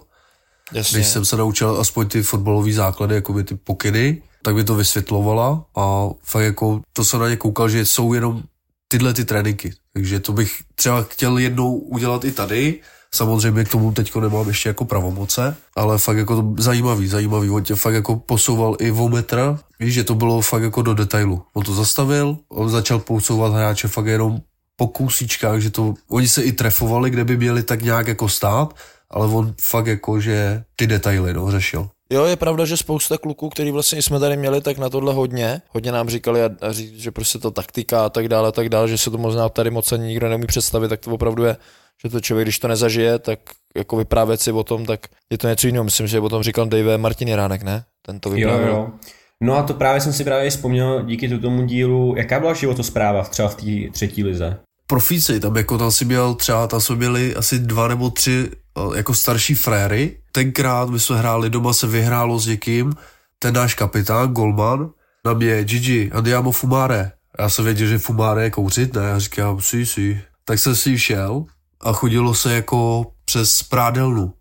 [0.73, 0.97] Jasně.
[0.97, 4.75] Když jsem se naučil aspoň ty fotbalové základy, jako by ty pokyny, tak mi to
[4.75, 8.43] vysvětlovala a fakt jako to jsem na ně koukal, že jsou jenom
[8.88, 9.73] tyhle ty tréninky.
[9.93, 12.79] Takže to bych třeba chtěl jednou udělat i tady.
[13.12, 17.49] Samozřejmě k tomu teď nemám ještě jako pravomoce, ale fakt jako to zajímavý, zajímavý.
[17.49, 20.93] On tě fakt jako posouval i o metr, víš, že to bylo fakt jako do
[20.93, 21.43] detailu.
[21.53, 24.41] On to zastavil, on začal posouvat hráče fakt jenom
[24.75, 28.75] po kousíčkách, že to, oni se i trefovali, kde by měli tak nějak jako stát,
[29.09, 31.89] ale on fakt jako, že ty detaily, no, řešil.
[32.09, 35.62] Jo, je pravda, že spousta kluků, který vlastně jsme tady měli, tak na tohle hodně.
[35.69, 38.69] Hodně nám říkali a, a říct, že prostě to taktika a tak dále, a tak
[38.69, 41.57] dále, že se to možná tady moc ani nikdo nemůže představit, tak to opravdu je,
[42.03, 43.39] že to člověk, když to nezažije, tak
[43.75, 45.83] jako vyprávět si o tom, tak je to něco jiného.
[45.83, 47.83] Myslím, že o tom říkal Dave Martin Jiránek, ne?
[48.01, 48.67] Ten to vyprávěl.
[48.67, 48.91] Jo, jo.
[49.41, 53.47] No a to právě jsem si právě vzpomněl díky tomu dílu, jaká byla životospráva třeba
[53.47, 54.57] v té třetí lize?
[54.87, 58.97] Profíci, tam jako tam si měl třeba, tam jsme měli asi dva nebo tři eh,
[58.97, 60.17] jako starší fréry.
[60.31, 62.93] Tenkrát my jsme hráli doma, se vyhrálo s někým,
[63.39, 64.89] ten náš kapitán, Golman,
[65.25, 67.11] na mě, Gigi, andiamo fumare.
[67.39, 70.21] Já jsem věděl, že fumare je kouřit, ne, já říkám, si, si.
[70.45, 71.45] Tak jsem si šel
[71.81, 74.33] a chodilo se jako přes prádelnu.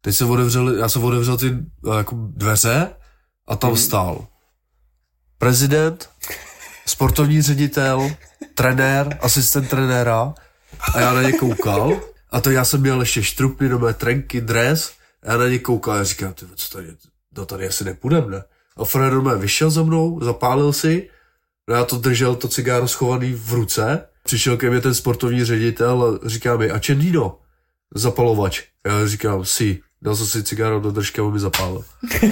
[0.00, 2.88] Teď se otevřeli, já jsem otevřel ty eh, jako dveře
[3.46, 3.76] a tam mm.
[3.76, 4.26] stál
[5.42, 6.10] prezident,
[6.86, 8.10] sportovní ředitel,
[8.54, 10.34] trenér, asistent trenéra
[10.94, 12.00] a já na ně koukal
[12.30, 15.94] a to já jsem měl ještě štrupny, mé trenky, dres a já na ně koukal
[15.94, 16.88] a říkám, ty, co tady,
[17.36, 18.44] no tady asi nepůjdem, ne?
[18.76, 21.08] A Fred mé vyšel za mnou, zapálil si,
[21.68, 26.20] no já to držel, to cigáro schovaný v ruce, přišel ke mně ten sportovní ředitel
[26.24, 27.38] a říká mi, a Čendino,
[27.94, 28.62] zapalovač.
[28.86, 31.84] Já říkám, si, dal jsem si cigáro do držky a on mi zapálil.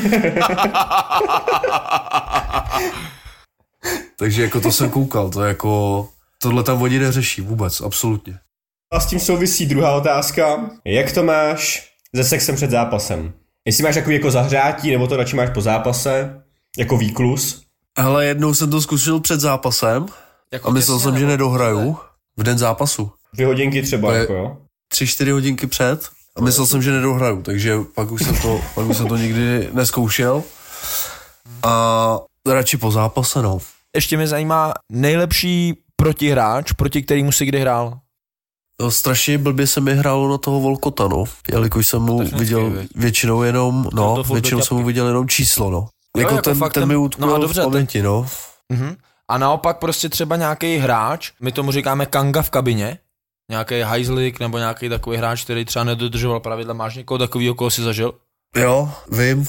[4.16, 6.08] Takže jako to jsem koukal, to jako,
[6.42, 8.38] tohle tam oni neřeší vůbec, absolutně.
[8.92, 10.70] A s tím souvisí druhá otázka.
[10.84, 13.32] Jak to máš se sexem před zápasem?
[13.66, 16.42] Jestli máš takový jako zahřátí, nebo to radši máš po zápase,
[16.78, 17.62] jako výklus?
[17.96, 20.06] Ale jednou jsem to zkusil před zápasem
[20.52, 21.96] jako a myslel jsem, že nedohraju
[22.36, 23.12] v den zápasu.
[23.34, 24.56] Dvě hodinky třeba, jako jo?
[24.88, 26.08] Tři, čtyři hodinky před
[26.40, 29.68] a myslel jsem, že nedohraju, takže pak už jsem to, pak už jsem to nikdy
[29.72, 30.42] neskoušel.
[31.62, 33.58] A radši po zápase, no.
[33.96, 37.98] Ještě mě zajímá nejlepší protihráč, proti kterému si kdy hrál?
[38.80, 41.24] No, strašně blbě se mi hrálo na toho Volkota, no.
[41.52, 45.88] Jelikož jsem mu viděl většinou jenom, no, většinou jsem mu viděl jenom číslo, no.
[46.16, 48.26] Jo, jako, jako ten, fakt ten, ten mi utkul no a dobře, v paměti, no.
[48.72, 48.96] Uh-huh.
[49.28, 52.98] A naopak prostě třeba nějaký hráč, my tomu říkáme kanga v kabině,
[53.50, 57.82] nějaký hajzlik nebo nějaký takový hráč, který třeba nedodržoval pravidla, máš někoho takového, koho si
[57.82, 58.12] zažil?
[58.56, 59.46] Jo, vím,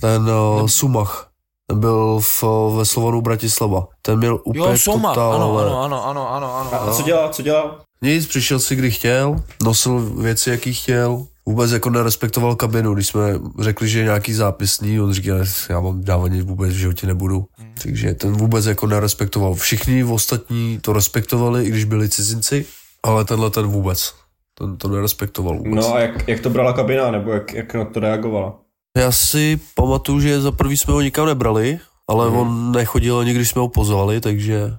[0.00, 1.28] ten uh, Sumach
[1.72, 2.44] byl v,
[2.76, 3.86] ve Slovanu Bratislava.
[4.02, 6.90] Ten měl úplně Jo, Soma, totál, ano, ale- ano, ano, ano, ano, ano.
[6.90, 7.80] A co dělal, co dělal?
[8.02, 13.20] Nic, přišel si kdy chtěl, nosil věci, jaký chtěl, vůbec jako nerespektoval kabinu, když jsme
[13.60, 15.38] řekli, že je nějaký zápisný, on říkal,
[15.68, 17.44] já mám dávaně vůbec v životě nebudu.
[17.58, 17.74] Hmm.
[17.82, 19.54] Takže ten vůbec jako nerespektoval.
[19.54, 22.66] Všichni ostatní to respektovali, i když byli cizinci,
[23.06, 24.14] ale tenhle ten vůbec.
[24.58, 25.74] Ten to nerespektoval vůbec.
[25.86, 28.54] No a jak, jak to brala kabina, nebo jak, jak na to reagovala?
[28.98, 32.36] Já si pamatuju, že za prvý jsme ho nikam nebrali, ale Mhm.
[32.38, 34.76] on nechodil ani když jsme ho pozvali, takže,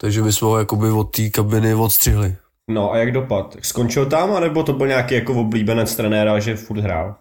[0.00, 2.36] takže my jsme ho jakoby od té kabiny odstřihli.
[2.70, 3.56] No a jak dopad?
[3.62, 7.14] Skončil tam, anebo to byl nějaký jako oblíbenec trenéra, že furt hrál?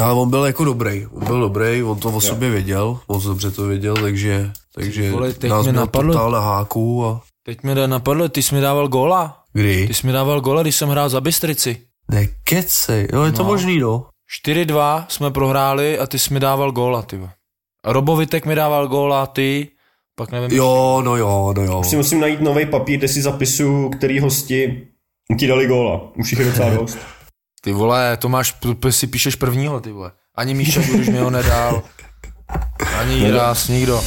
[0.00, 3.50] Ale on byl jako dobrý, on byl dobrý, on to o sobě věděl, moc dobře
[3.50, 7.74] to věděl, takže, takže vole, teď nás mě měl napadlo- na háku a Teď mi
[7.74, 9.43] jde napadlo, ty jsi mi dával góla.
[9.54, 9.86] Kdy?
[9.86, 11.76] Ty jsi mi dával góla, když jsem hrál za Bystrici.
[12.10, 13.48] Nekecej, no je to No.
[13.48, 14.06] možný no.
[14.46, 17.20] 4-2 jsme prohráli a ty jsi mi dával góla, ty.
[17.84, 19.68] Robovitek mi dával góla, ty,
[20.16, 20.50] pak nevím.
[20.58, 21.80] Jo, no jo, no jo.
[21.80, 24.86] Už si musím najít nový papír, kde si zapisuju, který hosti
[25.38, 26.00] ti dali góla.
[26.16, 26.98] Už jich je docela dost.
[27.60, 30.12] Ty vole, to máš, to si píšeš prvního, ty vole.
[30.34, 31.82] Ani Míša, když mi ho nedal.
[32.98, 34.00] Ani Jiras, nikdo.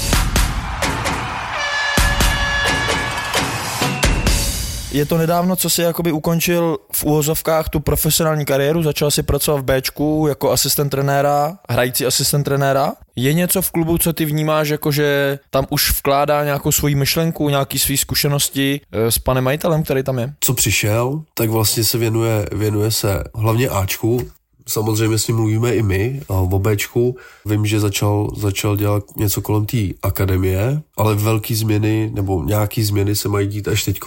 [4.92, 9.58] Je to nedávno, co si jakoby ukončil v úhozovkách tu profesionální kariéru, začal si pracovat
[9.58, 12.94] v Bčku jako asistent trenéra, hrající asistent trenéra.
[13.16, 17.50] Je něco v klubu, co ty vnímáš, jako že tam už vkládá nějakou svoji myšlenku,
[17.50, 20.34] nějaký své zkušenosti eh, s panem majitelem, který tam je?
[20.40, 24.30] Co přišel, tak vlastně se věnuje, věnuje se hlavně Ačku,
[24.68, 27.16] Samozřejmě s ním mluvíme i my a v Bčku.
[27.46, 33.16] Vím, že začal, začal dělat něco kolem té akademie, ale velké změny nebo nějaké změny
[33.16, 34.00] se mají dít až teď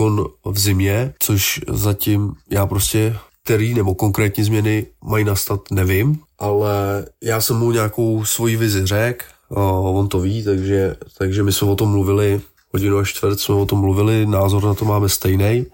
[0.44, 7.40] v zimě, což zatím já prostě který nebo konkrétní změny mají nastat, nevím, ale já
[7.40, 9.24] jsem mu nějakou svoji vizi řekl,
[9.82, 12.40] on to ví, takže, takže my jsme o tom mluvili,
[12.72, 15.66] hodinu a čtvrt jsme o tom mluvili, názor na to máme stejný,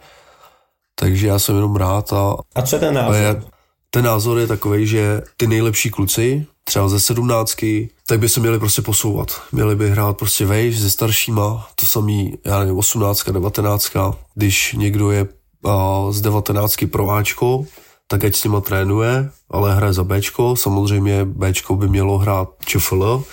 [0.94, 2.12] takže já jsem jenom rád.
[2.12, 3.14] A, a co je ten názor?
[3.14, 3.42] Je,
[3.90, 8.58] ten názor je takový, že ty nejlepší kluci, třeba ze sedmnáctky, tak by se měli
[8.58, 9.42] prostě posouvat.
[9.52, 14.14] Měli by hrát prostě vejš se staršíma, to samý, já nevím, osmnáctka, devatenáctka.
[14.34, 15.28] Když někdo je
[15.64, 17.66] a, z devatenáctky pro Ačko,
[18.08, 20.56] tak ať s nima trénuje, ale hraje za Bčko.
[20.56, 23.24] Samozřejmě Bčko by mělo hrát ČFL,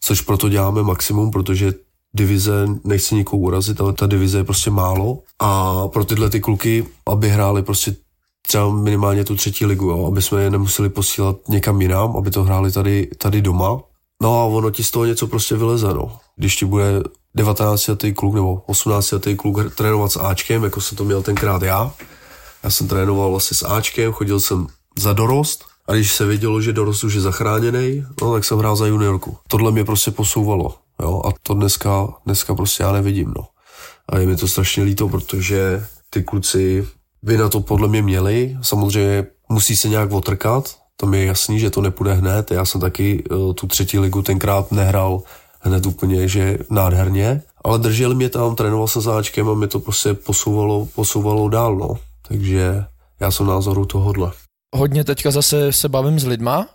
[0.00, 1.72] což proto děláme maximum, protože
[2.14, 5.18] divize, nechci nikoho urazit, ale ta divize je prostě málo.
[5.38, 7.96] A pro tyhle ty kluky, aby hráli prostě
[8.48, 12.44] třeba minimálně tu třetí ligu, jo, aby jsme je nemuseli posílat někam jinam, aby to
[12.44, 13.80] hráli tady, tady doma.
[14.22, 16.18] No a ono ti z toho něco prostě vyleze, no.
[16.36, 17.02] Když ti bude
[17.34, 21.62] 19 letý kluk nebo 18 letý kluk trénovat s Ačkem, jako jsem to měl tenkrát
[21.62, 21.92] já.
[22.62, 24.66] Já jsem trénoval vlastně s Ačkem, chodil jsem
[24.98, 28.76] za dorost a když se vědělo, že dorost už je zachráněný, no tak jsem hrál
[28.76, 29.36] za juniorku.
[29.48, 33.44] Tohle mě prostě posouvalo, jo, a to dneska, dneska prostě já nevidím, no.
[34.08, 36.86] A je mi to strašně líto, protože ty kluci
[37.22, 38.56] by na to podle mě měli.
[38.62, 42.50] Samozřejmě musí se nějak otrkat, to mi je jasný, že to nepůjde hned.
[42.50, 45.22] Já jsem taky uh, tu třetí ligu tenkrát nehrál
[45.60, 50.14] hned úplně, že nádherně, ale drželi mě tam, trénoval jsem záčkem a mě to prostě
[50.14, 51.94] posouvalo, posouvalo dál, no.
[52.28, 52.84] Takže
[53.20, 54.32] já jsem názoru tohodle.
[54.76, 56.66] Hodně teďka zase se bavím s lidma,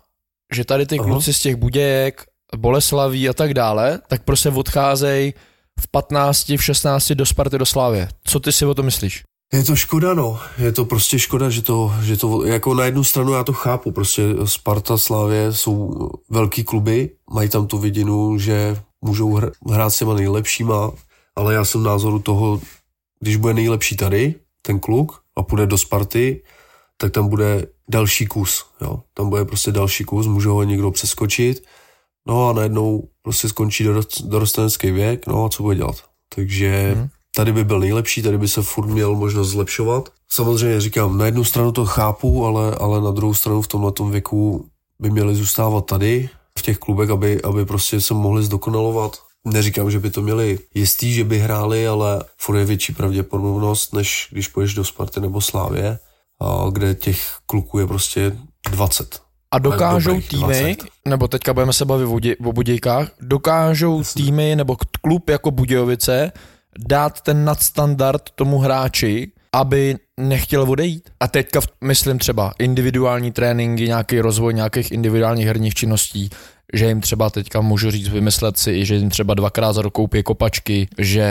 [0.54, 1.08] že tady ty Aha.
[1.08, 2.26] kluci z těch Budějek,
[2.58, 5.34] Boleslaví a tak dále, tak prostě odcházejí
[5.80, 8.10] v 15, v 16 do Sparty do Slávě.
[8.24, 9.24] Co ty si o to myslíš?
[9.54, 10.40] Je to škoda, no.
[10.58, 13.92] Je to prostě škoda, že to, že to, jako na jednu stranu já to chápu,
[13.92, 19.40] prostě Sparta, Slávě jsou velký kluby, mají tam tu vidinu, že můžou
[19.70, 20.92] hrát s těma nejlepšíma,
[21.36, 22.62] ale já jsem názoru toho,
[23.20, 26.44] když bude nejlepší tady, ten kluk, a půjde do Sparty,
[26.98, 29.02] tak tam bude další kus, jo.
[29.14, 31.64] Tam bude prostě další kus, může ho někdo přeskočit,
[32.28, 33.86] no a najednou prostě skončí
[34.24, 35.96] dorostenecký věk, no a co bude dělat.
[36.36, 40.10] Takže hmm tady by byl nejlepší, tady by se furt měl možnost zlepšovat.
[40.30, 44.66] Samozřejmě říkám, na jednu stranu to chápu, ale, ale na druhou stranu v tomhle věku
[45.00, 46.30] by měli zůstávat tady,
[46.60, 49.18] v těch klubech, aby, aby prostě se mohli zdokonalovat.
[49.46, 54.28] Neříkám, že by to měli jistý, že by hráli, ale furt je větší pravděpodobnost, než
[54.32, 56.00] když půjdeš do Sparty nebo Slávě,
[56.42, 58.38] a kde těch kluků je prostě
[58.70, 59.20] 20.
[59.52, 60.78] A dokážou týmy, 20.
[61.08, 66.32] nebo teďka budeme se bavit o Budějkách, dokážou týmy nebo klub jako Budějovice
[66.80, 71.10] dát ten nadstandard tomu hráči, aby nechtěl odejít.
[71.20, 76.30] A teďka myslím třeba individuální tréninky, nějaký rozvoj nějakých individuálních herních činností,
[76.74, 80.24] že jim třeba teďka můžu říct vymyslet si, že jim třeba dvakrát za rok koupí
[80.24, 81.28] kopačky, že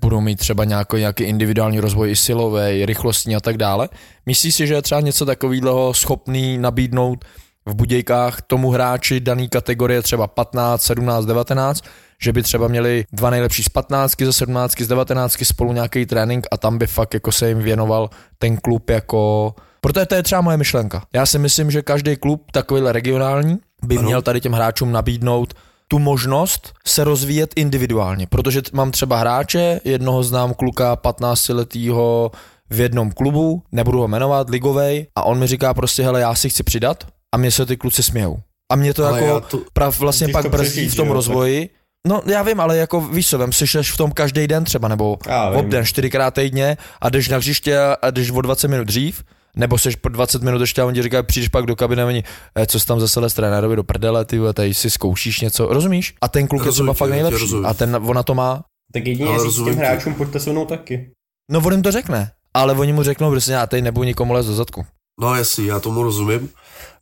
[0.00, 3.88] budou mít třeba nějaký, nějaký individuální rozvoj i silový, rychlostní a tak dále.
[4.26, 7.24] Myslíš si, že je třeba něco takového schopný nabídnout
[7.66, 11.84] v Budějkách tomu hráči daný kategorie třeba 15, 17, 19,
[12.22, 16.46] že by třeba měli dva nejlepší z 15, ze 17, z 19 spolu nějaký trénink
[16.50, 19.54] a tam by fakt jako se jim věnoval ten klub jako...
[19.80, 21.02] Protože to je třeba moje myšlenka.
[21.12, 24.06] Já si myslím, že každý klub takovýhle regionální by ano.
[24.06, 25.54] měl tady těm hráčům nabídnout
[25.88, 32.30] tu možnost se rozvíjet individuálně, protože mám třeba hráče, jednoho znám kluka 15 letýho
[32.70, 36.50] v jednom klubu, nebudu ho jmenovat, ligovej, a on mi říká prostě, hele, já si
[36.50, 38.38] chci přidat a mě se ty kluci smějou.
[38.72, 41.76] A mě to Ale jako to, prav vlastně pak brzdí v tom rozvoji, tak
[42.08, 45.18] No já vím, ale jako víš co, vem si v tom každý den třeba, nebo
[45.54, 49.24] obden, čtyřikrát týdně a jdeš na hřiště a jdeš o 20 minut dřív,
[49.56, 52.06] nebo seš po 20 minut ještě a oni ti říkají, přijdeš pak do kabiny a
[52.06, 52.24] oni,
[52.54, 56.14] e, co jsi tam zase s trenérovi do prdele, ty tady si zkoušíš něco, rozumíš?
[56.20, 58.64] A ten kluk je třeba fakt nejlepší a ten, ona to má.
[58.92, 61.10] Tak jedině říct těm hráčům, pojďte se mnou taky.
[61.50, 64.46] No on jim to řekne, ale oni mu řeknou, že já tady nebudu nikomu lézt
[64.46, 64.86] do zadku.
[65.20, 66.48] No jasně, já tomu rozumím.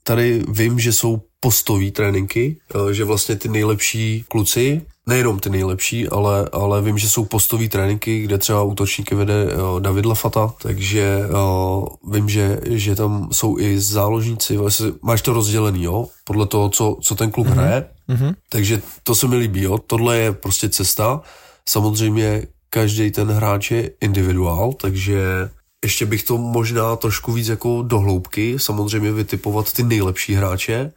[0.04, 6.08] Tady vím, že jsou postové tréninky, eh, že vlastně ty nejlepší kluci, nejenom ty nejlepší,
[6.08, 11.18] ale, ale vím, že jsou postové tréninky, kde třeba útočníky vede uh, David Lafata, takže
[11.26, 16.68] uh, vím, že, že tam jsou i záložníci, vlastně máš to rozdělený, jo, podle toho,
[16.68, 17.52] co, co ten klub mm-hmm.
[17.52, 18.34] hraje, mm-hmm.
[18.48, 21.20] takže to se mi líbí, jo, tohle je prostě cesta,
[21.68, 25.50] samozřejmě každý ten hráč je individuál, takže
[25.84, 30.92] ještě bych to možná trošku víc jako dohloubky, samozřejmě vytipovat ty nejlepší hráče,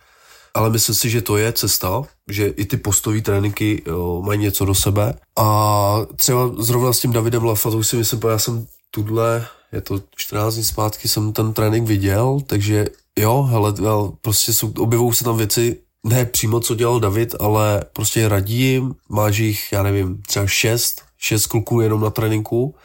[0.54, 4.66] ale myslím si, že to je cesta, že i ty postové tréninky jo, mají něco
[4.66, 5.14] do sebe.
[5.40, 10.54] A třeba zrovna s tím Davidem Lafatou si myslím, já jsem tuhle, je to 14
[10.54, 12.86] dní zpátky, jsem ten trénink viděl, takže
[13.20, 13.74] jo, hele,
[14.22, 18.96] prostě jsou, objevují se tam věci, ne přímo, co dělal David, ale prostě radí jim,
[19.10, 22.76] máš jich, já nevím, třeba šest, šest kluků jenom na tréninku,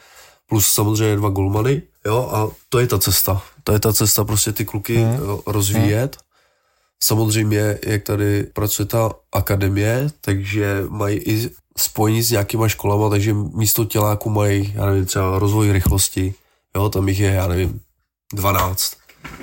[0.47, 3.41] plus samozřejmě dva golmany, jo, a to je ta cesta.
[3.63, 5.17] To je ta cesta prostě ty kluky hmm.
[5.45, 6.15] rozvíjet.
[6.15, 6.31] Hmm.
[7.03, 13.85] Samozřejmě, jak tady pracuje ta akademie, takže mají i spojení s nějakýma školama, takže místo
[13.85, 16.33] těláku mají, já nevím, třeba rozvoj rychlosti,
[16.75, 17.81] jo, tam jich je, já nevím,
[18.33, 18.97] 12.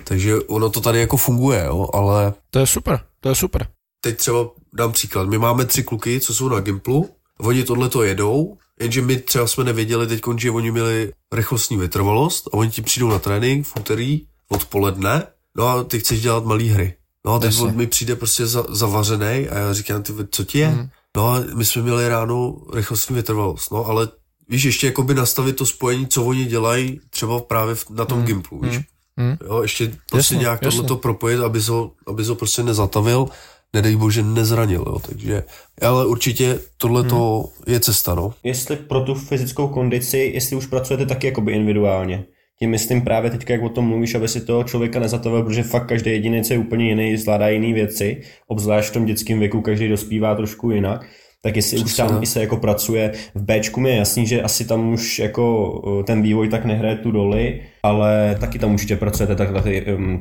[0.04, 2.34] Takže ono to tady jako funguje, jo, ale...
[2.50, 3.66] To je super, to je super.
[4.00, 5.28] Teď třeba dám příklad.
[5.28, 9.46] My máme tři kluky, co jsou na Gimplu, oni tohle to jedou, jenže my třeba
[9.46, 13.76] jsme nevěděli teď, že oni měli rychlostní vytrvalost a oni ti přijdou na trénink v
[13.80, 15.22] úterý odpoledne,
[15.56, 16.94] no a ty chceš dělat malé hry.
[17.26, 20.58] No a teď on mi přijde prostě za, zavařený a já říkám, ty, co ti
[20.58, 20.68] je?
[20.68, 20.88] Mm.
[21.16, 24.08] No a my jsme měli ráno rychlostní vytrvalost, no ale
[24.48, 28.24] víš, ještě jakoby nastavit to spojení, co oni dělají třeba právě na tom mm.
[28.24, 28.80] Gimplu, víš.
[29.16, 29.36] Mm.
[29.46, 33.28] Jo, ještě prostě jasně, nějak tohle to propojit, aby ho, aby ho prostě nezatavil,
[33.74, 35.42] nedej bože nezranil, jo, takže,
[35.82, 37.74] ale určitě tohle to hmm.
[37.74, 38.32] je cesta, no.
[38.44, 42.24] Jestli pro tu fyzickou kondici, jestli už pracujete taky jakoby individuálně,
[42.58, 45.86] tím myslím právě teď, jak o tom mluvíš, aby si toho člověka nezatavil, protože fakt
[45.86, 50.34] každý jedinec je úplně jiný, zvládá jiné věci, obzvlášť v tom dětském věku, každý dospívá
[50.34, 51.06] trošku jinak.
[51.42, 51.84] Tak jestli Přesně.
[51.84, 55.18] už tam i se jako pracuje v Bčku, mi je jasný, že asi tam už
[55.18, 59.62] jako eh, ten vývoj tak nehraje tu roli, ale taky tam určitě pracujete takhle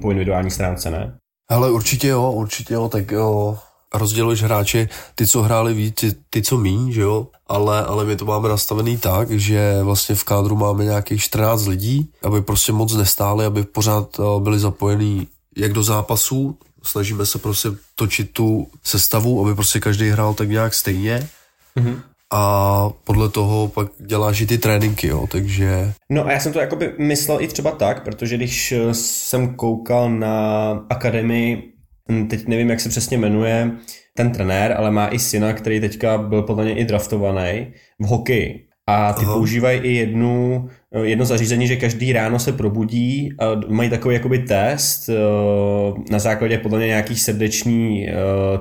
[0.01, 1.17] po individuální stránce, ne?
[1.49, 3.57] Ale určitě jo, určitě jo, tak jo,
[3.93, 8.15] rozděluješ hráče, ty, co hráli víc, ty, ty co míň, že jo, ale, ale my
[8.15, 12.93] to máme nastavený tak, že vlastně v kádru máme nějakých 14 lidí, aby prostě moc
[12.93, 15.27] nestáli, aby pořád eh, byli zapojení
[15.57, 20.73] jak do zápasů, snažíme se prostě točit tu sestavu, aby prostě každý hrál tak nějak
[20.73, 21.29] stejně.
[21.79, 22.01] Mm-hmm
[22.33, 25.93] a podle toho pak děláš i ty tréninky, jo, takže...
[26.11, 30.09] No a já jsem to jakoby myslel i třeba tak, protože když eh, jsem koukal
[30.09, 31.77] na akademii
[32.11, 33.71] Hm, teď nevím, jak se přesně jmenuje
[34.13, 38.63] ten trenér, ale má i syna, který teďka byl podle mě i draftovaný v hokeji.
[38.89, 39.33] A ty Aha.
[39.33, 44.39] používají i jednu, eh, jedno zařízení, že každý ráno se probudí a mají takový jakoby
[44.39, 45.13] test eh,
[46.11, 48.07] na základě podle mě nějakých srdeční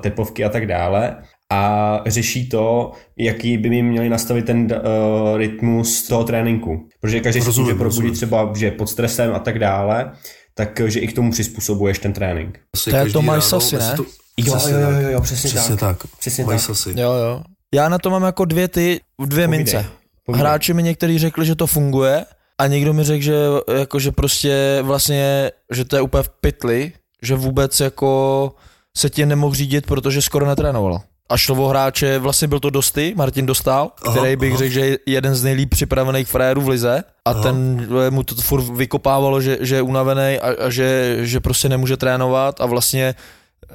[0.01, 1.17] tepovky a tak dále
[1.51, 6.87] a řeší to, jaký by mi měli nastavit ten uh, rytmus toho tréninku.
[7.01, 10.11] Protože každý se může probudit třeba, že pod stresem a tak dále
[10.57, 12.59] takže i k tomu přizpůsobuješ ten trénink.
[12.73, 13.93] Asi to je Tomáš Sasy, ne?
[13.95, 14.03] To...
[14.37, 15.97] Jo, jo, jo, jo, jo, přesně, přesně tak.
[15.97, 16.11] tak.
[16.19, 16.59] Přesně tak.
[16.59, 16.89] Sasy.
[16.89, 17.43] Jo, jo.
[17.73, 19.47] Já na to mám jako dvě ty, dvě Povídej.
[19.47, 19.85] mince.
[20.25, 20.39] Povídej.
[20.41, 22.25] Hráči mi někteří řekli, že to funguje
[22.57, 23.35] a někdo mi řekl, že,
[23.77, 26.91] jako, že prostě vlastně, že to je úplně v pytli,
[27.21, 28.51] že vůbec jako
[28.97, 33.13] se tě nemohl řídit, protože skoro netrénoval a šlo o hráče, vlastně byl to Dosty,
[33.17, 37.03] Martin Dostal, který bych řekl, že je jeden z nejlíp připravených frérů v lize.
[37.25, 37.43] A aha.
[37.43, 41.97] ten mu to furt vykopávalo, že, že je unavený a, a že, že prostě nemůže
[41.97, 42.61] trénovat.
[42.61, 43.15] A vlastně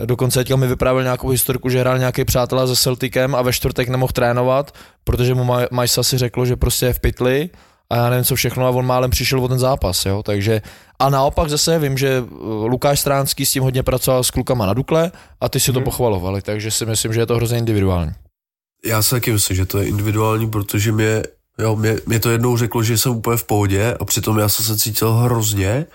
[0.05, 3.89] Dokonce teďka mi vyprávěl nějakou historku, že hrál nějaký přátelé se Celticem a ve čtvrtek
[3.89, 4.75] nemohl trénovat,
[5.05, 7.51] protože mu Majsa si řekl, že prostě je v pytli
[7.93, 10.63] a já nevím co všechno a on málem přišel o ten zápas, jo, takže
[10.99, 12.35] a naopak zase vím, že eh,
[12.67, 15.75] Lukáš Stránský s tím hodně pracoval s klukama na Dukle a ty si hmm.
[15.75, 15.85] to mhm.
[15.85, 18.13] pochvalovali, takže si myslím, že je to hrozně individuální.
[18.85, 21.23] Já si taky myslím, že to je individuální, protože mě,
[21.59, 24.65] jo, mě, mě to jednou řeklo, že jsem úplně v pohodě a přitom já jsem
[24.65, 25.87] se cítil hrozně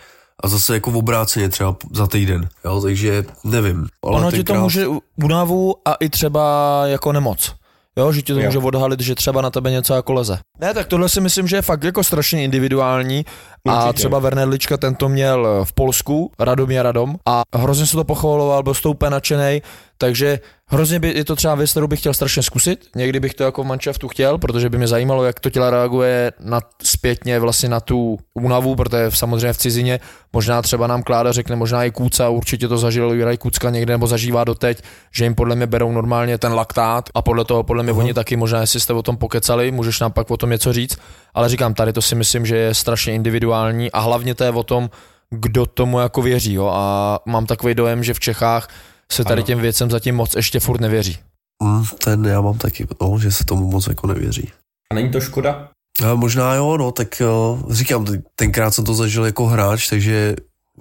[0.43, 3.87] a zase jako v obráceně třeba za týden, jo, takže nevím.
[4.03, 4.37] Ale ono tenkrát...
[4.37, 4.87] ti to může
[5.23, 7.55] únavu a i třeba jako nemoc.
[7.97, 8.45] Jo, že ti to jo.
[8.45, 10.37] může odhalit, že třeba na tebe něco jako leze.
[10.59, 13.25] Ne, tak tohle si myslím, že je fakt jako strašně individuální
[13.67, 17.97] a třeba Werner Lička ten to měl v Polsku, Radomí a Radom a hrozně se
[17.97, 19.61] to pochvaloval, byl stoupé nadšený,
[19.97, 22.85] takže hrozně by je to třeba věc, kterou bych chtěl strašně zkusit.
[22.95, 26.31] Někdy bych to jako v manšaftu chtěl, protože by mě zajímalo, jak to tělo reaguje
[26.39, 29.99] na, zpětně vlastně na tu únavu, protože samozřejmě v cizině
[30.33, 34.07] možná třeba nám Kláda řekne, možná i Kůca, určitě to zažil Juraj Kucka někde nebo
[34.07, 37.93] zažívá doteď, že jim podle mě berou normálně ten laktát a podle toho podle mě
[37.93, 37.99] uh-huh.
[37.99, 40.97] oni taky možná, jestli jste o tom pokecali, můžeš nám pak o tom něco říct,
[41.33, 43.56] ale říkám, tady to si myslím, že je strašně individuální
[43.93, 44.89] a hlavně to je o tom,
[45.29, 48.67] kdo tomu jako věří, jo, a mám takový dojem, že v Čechách
[49.11, 49.45] se tady Ano.
[49.45, 51.17] těm věcem zatím moc ještě furt nevěří.
[51.63, 54.51] Mm, ten já mám taky, no, že se tomu moc jako nevěří.
[54.91, 55.69] A není to škoda?
[56.03, 60.35] Ale možná jo, no, tak jo, říkám, t- tenkrát jsem to zažil jako hráč, takže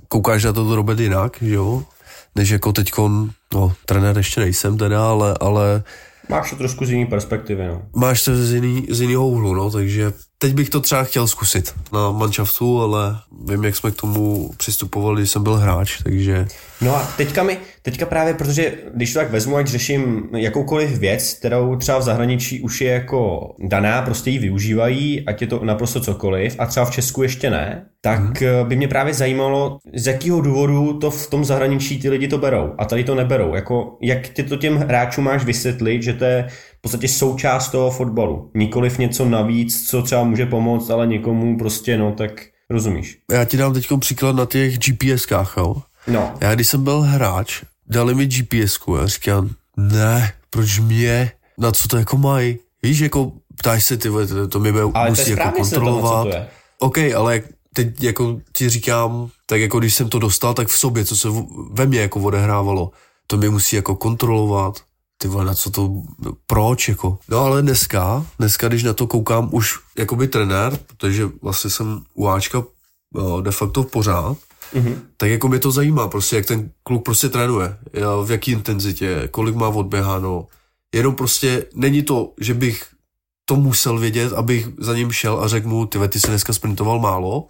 [0.09, 1.83] koukáš na to Robert jinak, že jo,
[2.35, 5.83] než jako teďkon, no, trenér ještě nejsem teda, ale, ale
[6.29, 7.83] Máš to trošku z jiný perspektivy, no.
[7.97, 11.75] máš to z, jiný, z jiného úhlu, no, takže teď bych to třeba chtěl zkusit
[11.93, 13.17] na manšaftu, ale
[13.51, 16.47] vím, jak jsme k tomu přistupovali, když jsem byl hráč, takže
[16.81, 21.35] No a teďka mi, teďka právě, protože když to tak vezmu, ať řeším jakoukoliv věc,
[21.35, 26.01] kterou třeba v zahraničí už je jako daná, prostě ji využívají, ať je to naprosto
[26.01, 28.69] cokoliv, a třeba v Česku ještě ne, tak hmm.
[28.69, 32.75] by mě právě zajímalo, z jakého důvodu to v tom zahraničí ty lidi to berou
[32.79, 33.55] a tady to neberou.
[33.55, 36.49] Jako, jak ty to těm hráčům máš vysvětlit, že to je
[36.87, 38.51] podstatě součást toho fotbalu.
[38.55, 42.31] Nikoliv něco navíc, co třeba může pomoct, ale někomu prostě, no tak
[42.71, 43.19] rozumíš.
[43.33, 45.77] já ti dám teď příklad na těch GPSkách, jo.
[46.07, 51.73] No, Já když jsem byl hráč, dali mi GPSku a říkám, ne, proč mě, na
[51.73, 52.59] co to jako mají?
[52.83, 56.23] Víš, jako ptáš se, ty to, to mi bude, ale musí jako se to, kontrolovat.
[56.23, 56.47] to je.
[56.79, 57.43] OK, ale
[57.75, 61.29] teď jako ti říkám, tak jako když jsem to dostal, tak v sobě, co se
[61.73, 62.91] ve mně jako odehrávalo,
[63.27, 64.86] to mě musí jako kontrolovat.
[65.19, 66.03] Ty vole, na co to,
[66.47, 67.19] proč jako?
[67.29, 72.03] No ale dneska, dneska, když na to koukám už jako by trenér, protože vlastně jsem
[72.15, 72.63] u Ačka
[73.15, 74.37] o, de facto pořád,
[74.75, 75.01] Mhm.
[75.17, 77.77] tak jako mě to zajímá, prostě jak ten kluk prostě trénuje,
[78.25, 80.47] v jaký intenzitě, kolik má odběháno.
[80.95, 82.85] Jenom prostě není to, že bych
[83.45, 86.99] to musel vědět, abych za ním šel a řekl mu, ty ty jsi dneska sprintoval
[86.99, 87.47] málo,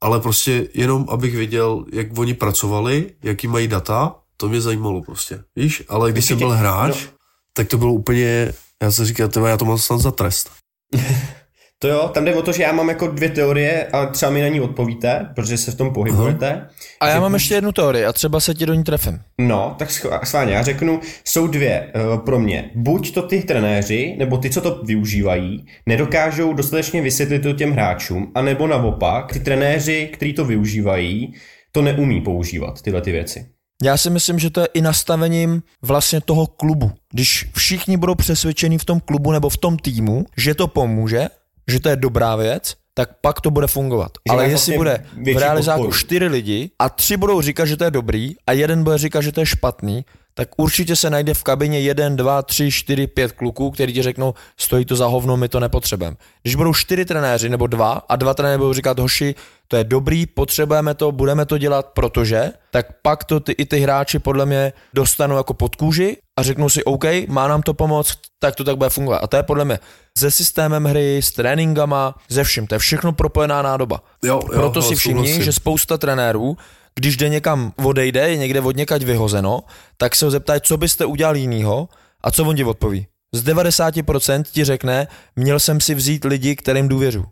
[0.00, 5.38] ale prostě jenom, abych věděl, jak oni pracovali, jaký mají data, to mě zajímalo prostě,
[5.56, 7.10] víš, ale když jsem byl hráč, No.
[7.56, 10.50] tak to bylo úplně, já jsem říkal, tyhle, já to mám snad za trest.
[11.78, 14.42] To jo, tam jde o to, že já mám jako dvě teorie a třeba mi
[14.42, 16.66] na ní odpovíte, protože se v tom pohybujete.
[17.00, 19.20] A já Že- mám ještě jednu teorii a třeba se ti do ní trefím.
[19.40, 19.90] No, tak
[20.24, 22.70] schválně, já řeknu, jsou dvě uh, pro mě.
[22.74, 28.32] Buď to ty trenéři, nebo ty, co to využívají, nedokážou dostatečně vysvětlit to těm hráčům,
[28.34, 31.34] anebo naopak, ty trenéři, kteří to využívají,
[31.72, 33.46] to neumí používat, tyhle ty věci.
[33.82, 36.92] Já si myslím, že to je i nastavením vlastně toho klubu.
[37.12, 41.28] Když všichni budou přesvědčeni v tom klubu nebo v tom týmu, že to pomůže,
[41.68, 44.12] že to je dobrá věc, tak pak to bude fungovat.
[44.28, 45.98] Že Ale jestli vlastně bude v realizáku podporu.
[45.98, 49.32] čtyři lidi a tři budou říkat, že to je dobrý a jeden bude říkat, že
[49.32, 53.70] to je špatný, tak určitě se najde v kabině jeden, dva, tři, čtyři, pět kluků,
[53.70, 56.16] kteří ti řeknou, stojí to za hovno, my to nepotřebujeme.
[56.42, 59.34] Když budou čtyři trenéři nebo dva a dva trenéři budou říkat, hoši,
[59.68, 63.78] to je dobrý, potřebujeme to, budeme to dělat, protože, tak pak to ty, i ty
[63.78, 68.18] hráči podle mě dostanou jako pod kůži a řeknou si, OK, má nám to pomoct,
[68.38, 69.18] tak to tak bude fungovat.
[69.18, 69.78] A to je podle mě
[70.18, 72.66] se systémem hry, s tréninkama, ze vším.
[72.66, 74.02] To je všechno propojená nádoba.
[74.24, 76.56] Jo, jo, Proto ale si všimni, že spousta trenérů,
[76.94, 79.60] když jde někam odejde, je někde od někať vyhozeno,
[79.96, 81.88] tak se ho zeptají, co byste udělal jinýho
[82.24, 83.06] a co on ti odpoví.
[83.34, 87.24] Z 90% ti řekne, měl jsem si vzít lidi, kterým důvěřu.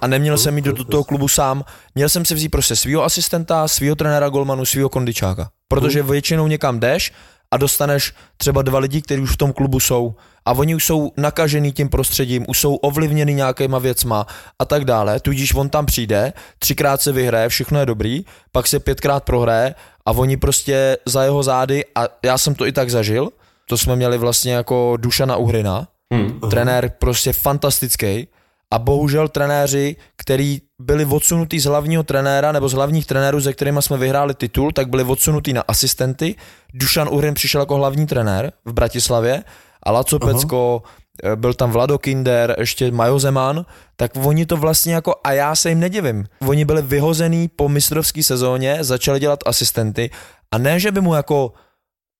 [0.00, 3.04] A neměl jsem jít do do toho klubu sám, měl jsem si vzít prostě svého
[3.04, 5.50] asistenta, svého trenéra golmanu, svého kondičáka.
[5.68, 7.12] Protože většinou někam jdeš
[7.54, 11.12] a dostaneš třeba dva lidi, kteří už v tom klubu jsou a oni už jsou
[11.16, 14.26] nakažený tím prostředím, už jsou ovlivněni nějakýma věcma
[14.58, 18.80] a tak dále, tudíž on tam přijde, třikrát se vyhraje, všechno je dobrý, pak se
[18.80, 19.74] pětkrát prohraje
[20.06, 23.30] a oni prostě za jeho zády, a já jsem to i tak zažil,
[23.68, 26.40] to jsme měli vlastně jako Dušana Uhrina, Hmm.
[26.50, 28.28] trenér prostě fantastický
[28.70, 33.82] a bohužel trenéři, který byli odsunutí z hlavního trenéra nebo z hlavních trenérů, se kterými
[33.82, 36.34] jsme vyhráli titul, tak byli odsunutí na asistenty.
[36.74, 39.44] Dušan Uhrin přišel jako hlavní trenér v Bratislavě
[39.82, 40.82] a Laco Pecko,
[41.24, 45.56] eh, byl tam Vlado Kinder, ještě Majo Zeman, tak oni to vlastně jako, a já
[45.56, 50.10] se jim nedivím, oni byli vyhozený po mistrovské sezóně, začali dělat asistenty
[50.52, 51.52] a ne, že by mu jako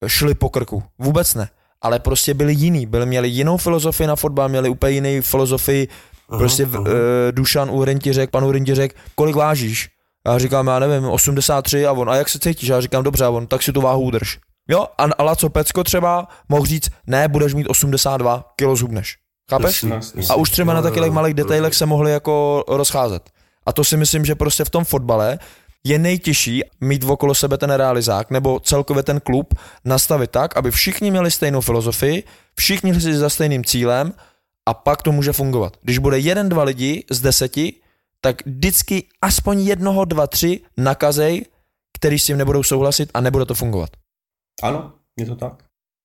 [0.07, 1.49] šli po krku, vůbec ne,
[1.83, 5.89] ale prostě byli jiný, byli, měli jinou filozofii na fotbal, měli úplně jiný filozofii,
[6.29, 6.81] aha, prostě aha.
[6.81, 6.87] Uh,
[7.31, 9.89] Dušan Uhrin ti řekl, pan Uhrin ti řekl, kolik vážíš?
[10.27, 12.69] A já říkám, já nevím, 83 a on, a jak se cítíš?
[12.69, 14.39] Já říkám, dobře, a on, tak si tu váhu udrž.
[14.69, 19.17] Jo, a, a Laco Pecko třeba mohl říct, ne, budeš mít 82 kilo zhubneš.
[19.51, 19.85] Chápeš?
[20.31, 23.31] A už třeba na takových jo, malých detailech se mohli jako rozcházet.
[23.67, 25.39] A to si myslím, že prostě v tom fotbale
[25.85, 29.55] je nejtěžší mít okolo sebe ten realizák nebo celkově ten klub
[29.85, 32.23] nastavit tak, aby všichni měli stejnou filozofii,
[32.55, 34.13] všichni šli za stejným cílem
[34.69, 35.77] a pak to může fungovat.
[35.83, 37.73] Když bude jeden, dva lidi z deseti,
[38.21, 41.45] tak vždycky aspoň jednoho, dva, tři nakazej,
[41.99, 43.91] který s tím nebudou souhlasit a nebude to fungovat.
[44.63, 45.63] Ano, je to tak.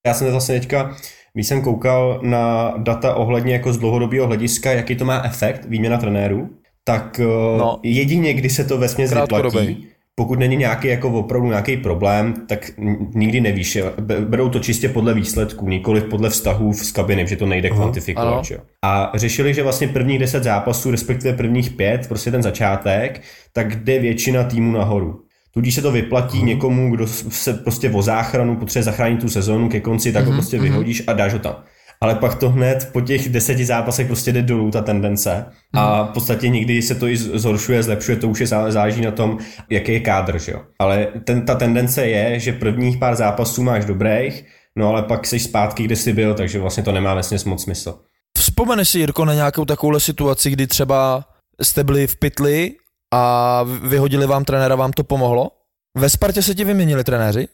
[0.07, 0.95] Já jsem zase teďka,
[1.33, 5.97] když jsem koukal na data ohledně jako z dlouhodobého hlediska, jaký to má efekt, výměna
[5.97, 6.49] trenérů,
[6.83, 7.57] tak No.
[7.57, 7.79] no.
[7.83, 9.67] jedině, kdy se to vesměs Krátkodobej.
[9.67, 9.87] vyplatí,
[10.19, 12.71] pokud není nějaký jako opravdu nějaký problém, tak
[13.13, 13.77] nikdy nevíš.
[14.19, 18.45] Berou to čistě podle výsledků, nikoli podle vztahů z kabiny, že to nejde kvantifikovat.
[18.45, 18.57] Že?
[18.85, 23.21] A řešili, že vlastně prvních 10 zápasů, respektive prvních pět, prostě ten začátek,
[23.53, 25.21] tak jde většina týmu nahoru.
[25.53, 26.45] Tudíž se to vyplatí mm.
[26.45, 30.31] někomu, kdo se prostě o záchranu potřebuje zachránit tu sezonu ke konci, tak mm.
[30.31, 30.63] ho prostě mm.
[30.63, 31.55] vyhodíš a dáš ho tam.
[32.03, 36.09] Ale pak to hned po těch deseti zápasech prostě jde dolů ta tendence a v
[36.09, 39.37] podstatě někdy se to i zhoršuje, zlepšuje, to už je záleží na tom,
[39.69, 40.61] jaký je kádr, že jo.
[40.79, 44.45] Ale ten, ta tendence je, že prvních pár zápasů máš dobrých,
[44.75, 47.99] no ale pak jsi zpátky, kde jsi byl, takže vlastně to nemá vlastně moc smysl.
[48.37, 51.25] Vzpomeneš si, Jirko, na nějakou takovou situaci, kdy třeba
[51.61, 52.73] jste byli v pytli
[53.13, 55.51] a vyhodili vám trenéra, vám to pomohlo?
[55.97, 57.47] Ve Spartě se ti vyměnili trenéři?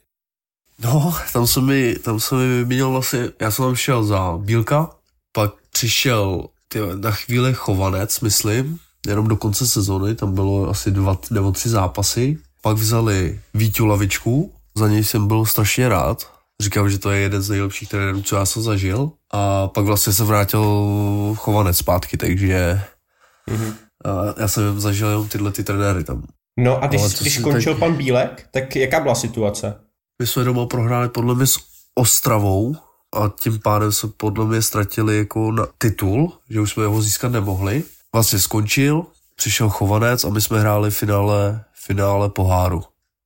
[0.83, 4.89] No, tam se mi, tam se mi vyměnil vlastně, já jsem tam šel za Bílka,
[5.31, 11.17] pak přišel tyjo, na chvíli Chovanec, myslím, jenom do konce sezony, tam bylo asi dva
[11.31, 16.99] nebo tři zápasy, pak vzali Vítu Lavičku, za něj jsem byl strašně rád, říkám, že
[16.99, 20.63] to je jeden z nejlepších trenérů, co já jsem zažil, a pak vlastně se vrátil
[21.37, 22.81] Chovanec zpátky, takže
[23.49, 23.73] mm-hmm.
[24.37, 26.23] já jsem zažil jenom tyhle ty trenéry tam.
[26.59, 27.79] No a když, když končil teď...
[27.79, 29.84] pan Bílek, tak jaká byla situace?
[30.19, 31.59] My jsme doma prohráli podle mě s
[31.95, 32.75] Ostravou
[33.13, 37.31] a tím pádem se podle mě ztratili jako na titul, že už jsme ho získat
[37.31, 37.83] nemohli.
[38.13, 39.05] Vlastně skončil,
[39.35, 42.83] přišel Chovanec a my jsme hráli finále, finále poháru.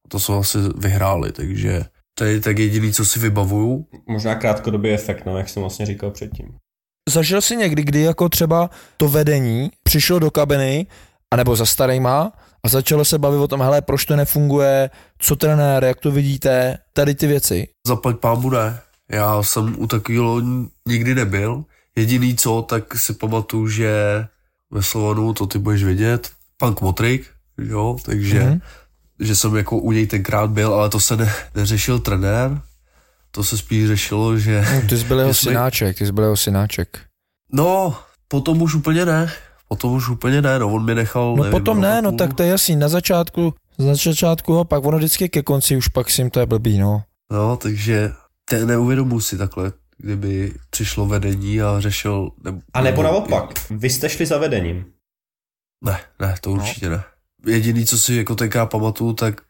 [0.07, 3.85] To jsme asi vyhráli, takže to je tak jediný, co si vybavuju.
[4.07, 6.57] Možná krátkodobý efekt, no, jak jsem vlastně říkal předtím.
[7.09, 10.87] Zažil jsi někdy, kdy jako třeba to vedení přišlo do kabiny,
[11.31, 12.31] anebo za starýma
[12.63, 14.89] a začalo se bavit o tom, hele, proč to nefunguje,
[15.19, 17.67] co trenér, jak to vidíte, tady ty věci.
[17.87, 18.79] Zaplať pámu ne.
[19.11, 20.41] Já jsem u takového
[20.87, 21.63] nikdy nebyl.
[21.95, 23.91] Jediný co, tak si pamatuju, že
[24.71, 28.61] ve Slovanu, to ty budeš vidět, pan Kmotrik, jo, takže mm-hmm.
[29.19, 32.61] že jsem jako u něj tenkrát byl, ale to se ne, neřešil trenér,
[33.31, 34.65] to se spíš řešilo, že...
[34.75, 36.99] No, ty jsi byl jeho synáček, ty jsi byl jeho synáček.
[37.51, 37.97] No,
[38.27, 39.31] potom už úplně ne.
[39.69, 41.35] Potom už úplně ne, no on mi nechal...
[41.37, 44.85] No nevím, potom ne, no tak to je jasný, na začátku, na začátku a pak
[44.85, 47.03] ono vždycky ke konci už pak si jim to je blbý, no.
[47.31, 48.11] No, takže
[48.49, 52.29] te, neuvědomuji si takhle, kdyby přišlo vedení a řešil...
[52.43, 54.85] Ne, a nebo naopak, vy jste šli za vedením.
[55.85, 56.55] Ne, ne, to no.
[56.55, 56.95] určitě no.
[56.95, 57.03] ne.
[57.45, 59.41] Jediný, co si jako tenkrát pamatuju, tak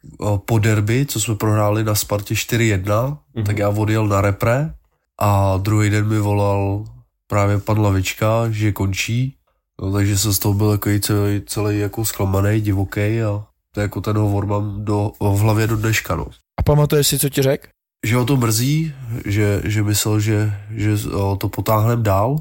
[0.46, 3.46] po derby, co jsme prohráli na Spartě 4-1, mm-hmm.
[3.46, 4.74] tak já odjel na repre
[5.20, 6.86] a druhý den mi volal
[7.28, 9.39] právě pan Lavička, že končí
[9.82, 14.02] No, takže jsem z toho byl jako celý, celý jako zklamaný, divoký a to jako
[14.02, 16.16] ten hovor mám do, v hlavě do dneška.
[16.16, 16.28] No.
[16.60, 17.68] A pamatuješ si, co ti řekl?
[18.06, 18.94] Že ho to mrzí,
[19.26, 20.92] že, že myslel, že, že
[21.38, 22.36] to potáhneme dál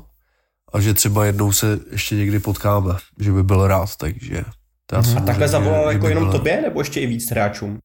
[0.72, 4.44] a že třeba jednou se ještě někdy potkáme, že by byl rád, takže...
[4.92, 6.32] Já a takhle zavolal jako jenom byl...
[6.32, 7.78] tobě, nebo ještě i víc hráčům?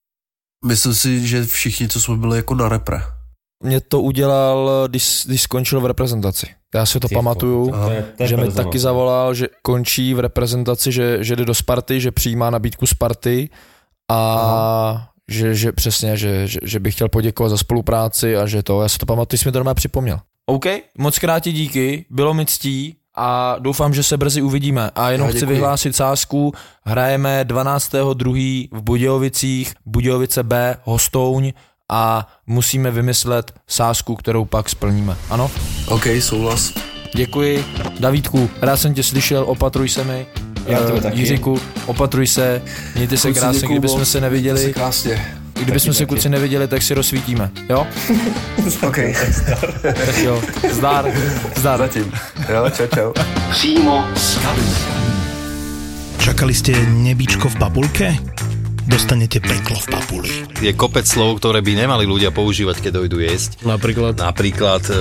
[0.65, 3.01] Myslím si, že všichni, co jsme byli jako na repre.
[3.63, 6.47] Mě to udělal, když, když skončil v reprezentaci.
[6.75, 10.13] Já si to Ty pamatuju, to je, to je že mi taky zavolal, že končí
[10.13, 13.49] v reprezentaci, že, že jde do Sparty, že přijímá nabídku Sparty
[14.11, 18.81] a že, že přesně, že, že, že bych chtěl poděkovat za spolupráci a že to,
[18.81, 20.19] já si to pamatuju, jsi mi to doma připomněl.
[20.45, 20.65] OK,
[20.97, 24.91] moc krát ti díky, bylo mi ctí a doufám, že se brzy uvidíme.
[24.95, 26.53] A jenom já chci vyhlásit sázku,
[26.83, 28.69] hrajeme 12.2.
[28.71, 31.53] v Budějovicích, Budějovice B, Hostouň,
[31.91, 35.17] a musíme vymyslet sázku, kterou pak splníme.
[35.29, 35.51] Ano?
[35.87, 36.73] OK, souhlas.
[37.15, 37.65] Děkuji.
[37.99, 40.25] Davídku, rád jsem tě slyšel, opatruj se mi.
[40.65, 41.19] Já to uh, taky.
[41.19, 42.61] Jiříku, opatruj se,
[42.95, 44.73] mějte se krásně, kdybychom se neviděli.
[44.73, 45.35] krásně.
[45.53, 47.87] Kdybychom se kluci neviděli, tak si rozsvítíme, jo?
[48.87, 48.97] OK.
[49.81, 51.11] tak jo, zdar,
[51.55, 51.79] zdar.
[51.79, 52.11] Zatím.
[52.53, 53.13] Jo, čau, čau.
[53.51, 54.39] Přímo z
[56.23, 58.15] Čakali ste nebičko v babulke?
[58.87, 60.31] Dostanete peklo v papuli.
[60.59, 63.63] Je kopec slov, ktoré by nemali ľudia používať, keď dojdu jesť.
[63.63, 64.19] Napríklad?
[64.19, 64.95] Napríklad, e,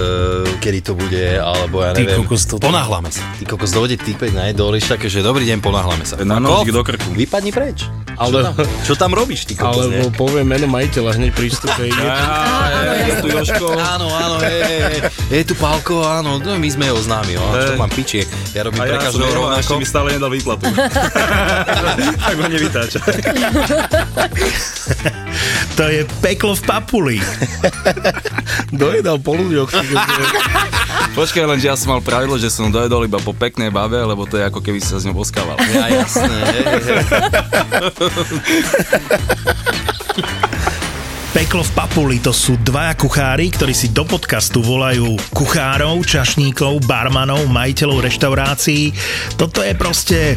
[0.58, 2.22] kedy to bude, alebo ja neviem.
[2.22, 2.54] Ty kokos to...
[2.62, 3.22] Ponáhlame sa.
[3.38, 6.18] Ty kokos dojde týpek na jedoliš, také, že dobrý deň, ponáhlame sa.
[6.22, 7.10] Na nožík do krku.
[7.14, 7.86] Vypadni preč.
[8.12, 8.54] Ale, čo, tam,
[8.84, 10.14] čo tam robíš, ty kokos, Alebo ne?
[10.14, 11.88] poviem meno majiteľa, hneď prístupe.
[11.88, 13.72] je tu Joško.
[13.72, 15.00] Áno, áno, je, je,
[15.32, 18.22] je tu Pálko, áno, no, my sme ho známi, no, čo mám piči,
[18.52, 19.70] ja robím pre každého rovnako.
[19.74, 20.68] A mi stále nedal výplatu.
[22.28, 23.00] tak ho nevytáča.
[25.78, 27.16] to je peklo v papuli.
[28.72, 29.70] Dojedal po ľuďoch.
[31.18, 34.24] Počkaj, len, že ja som mal pravidlo, že som dojedol iba po peknej bave, lebo
[34.24, 35.60] to je ako keby si sa s ňou boskával.
[35.60, 36.36] Ja, jasné.
[41.32, 47.44] Peklo v papuli to sú dvaja kuchári, ktorí si do podcastu volajú kuchárov, čašníkov, barmanov,
[47.48, 48.92] majiteľov reštaurácií.
[49.36, 50.36] Toto je proste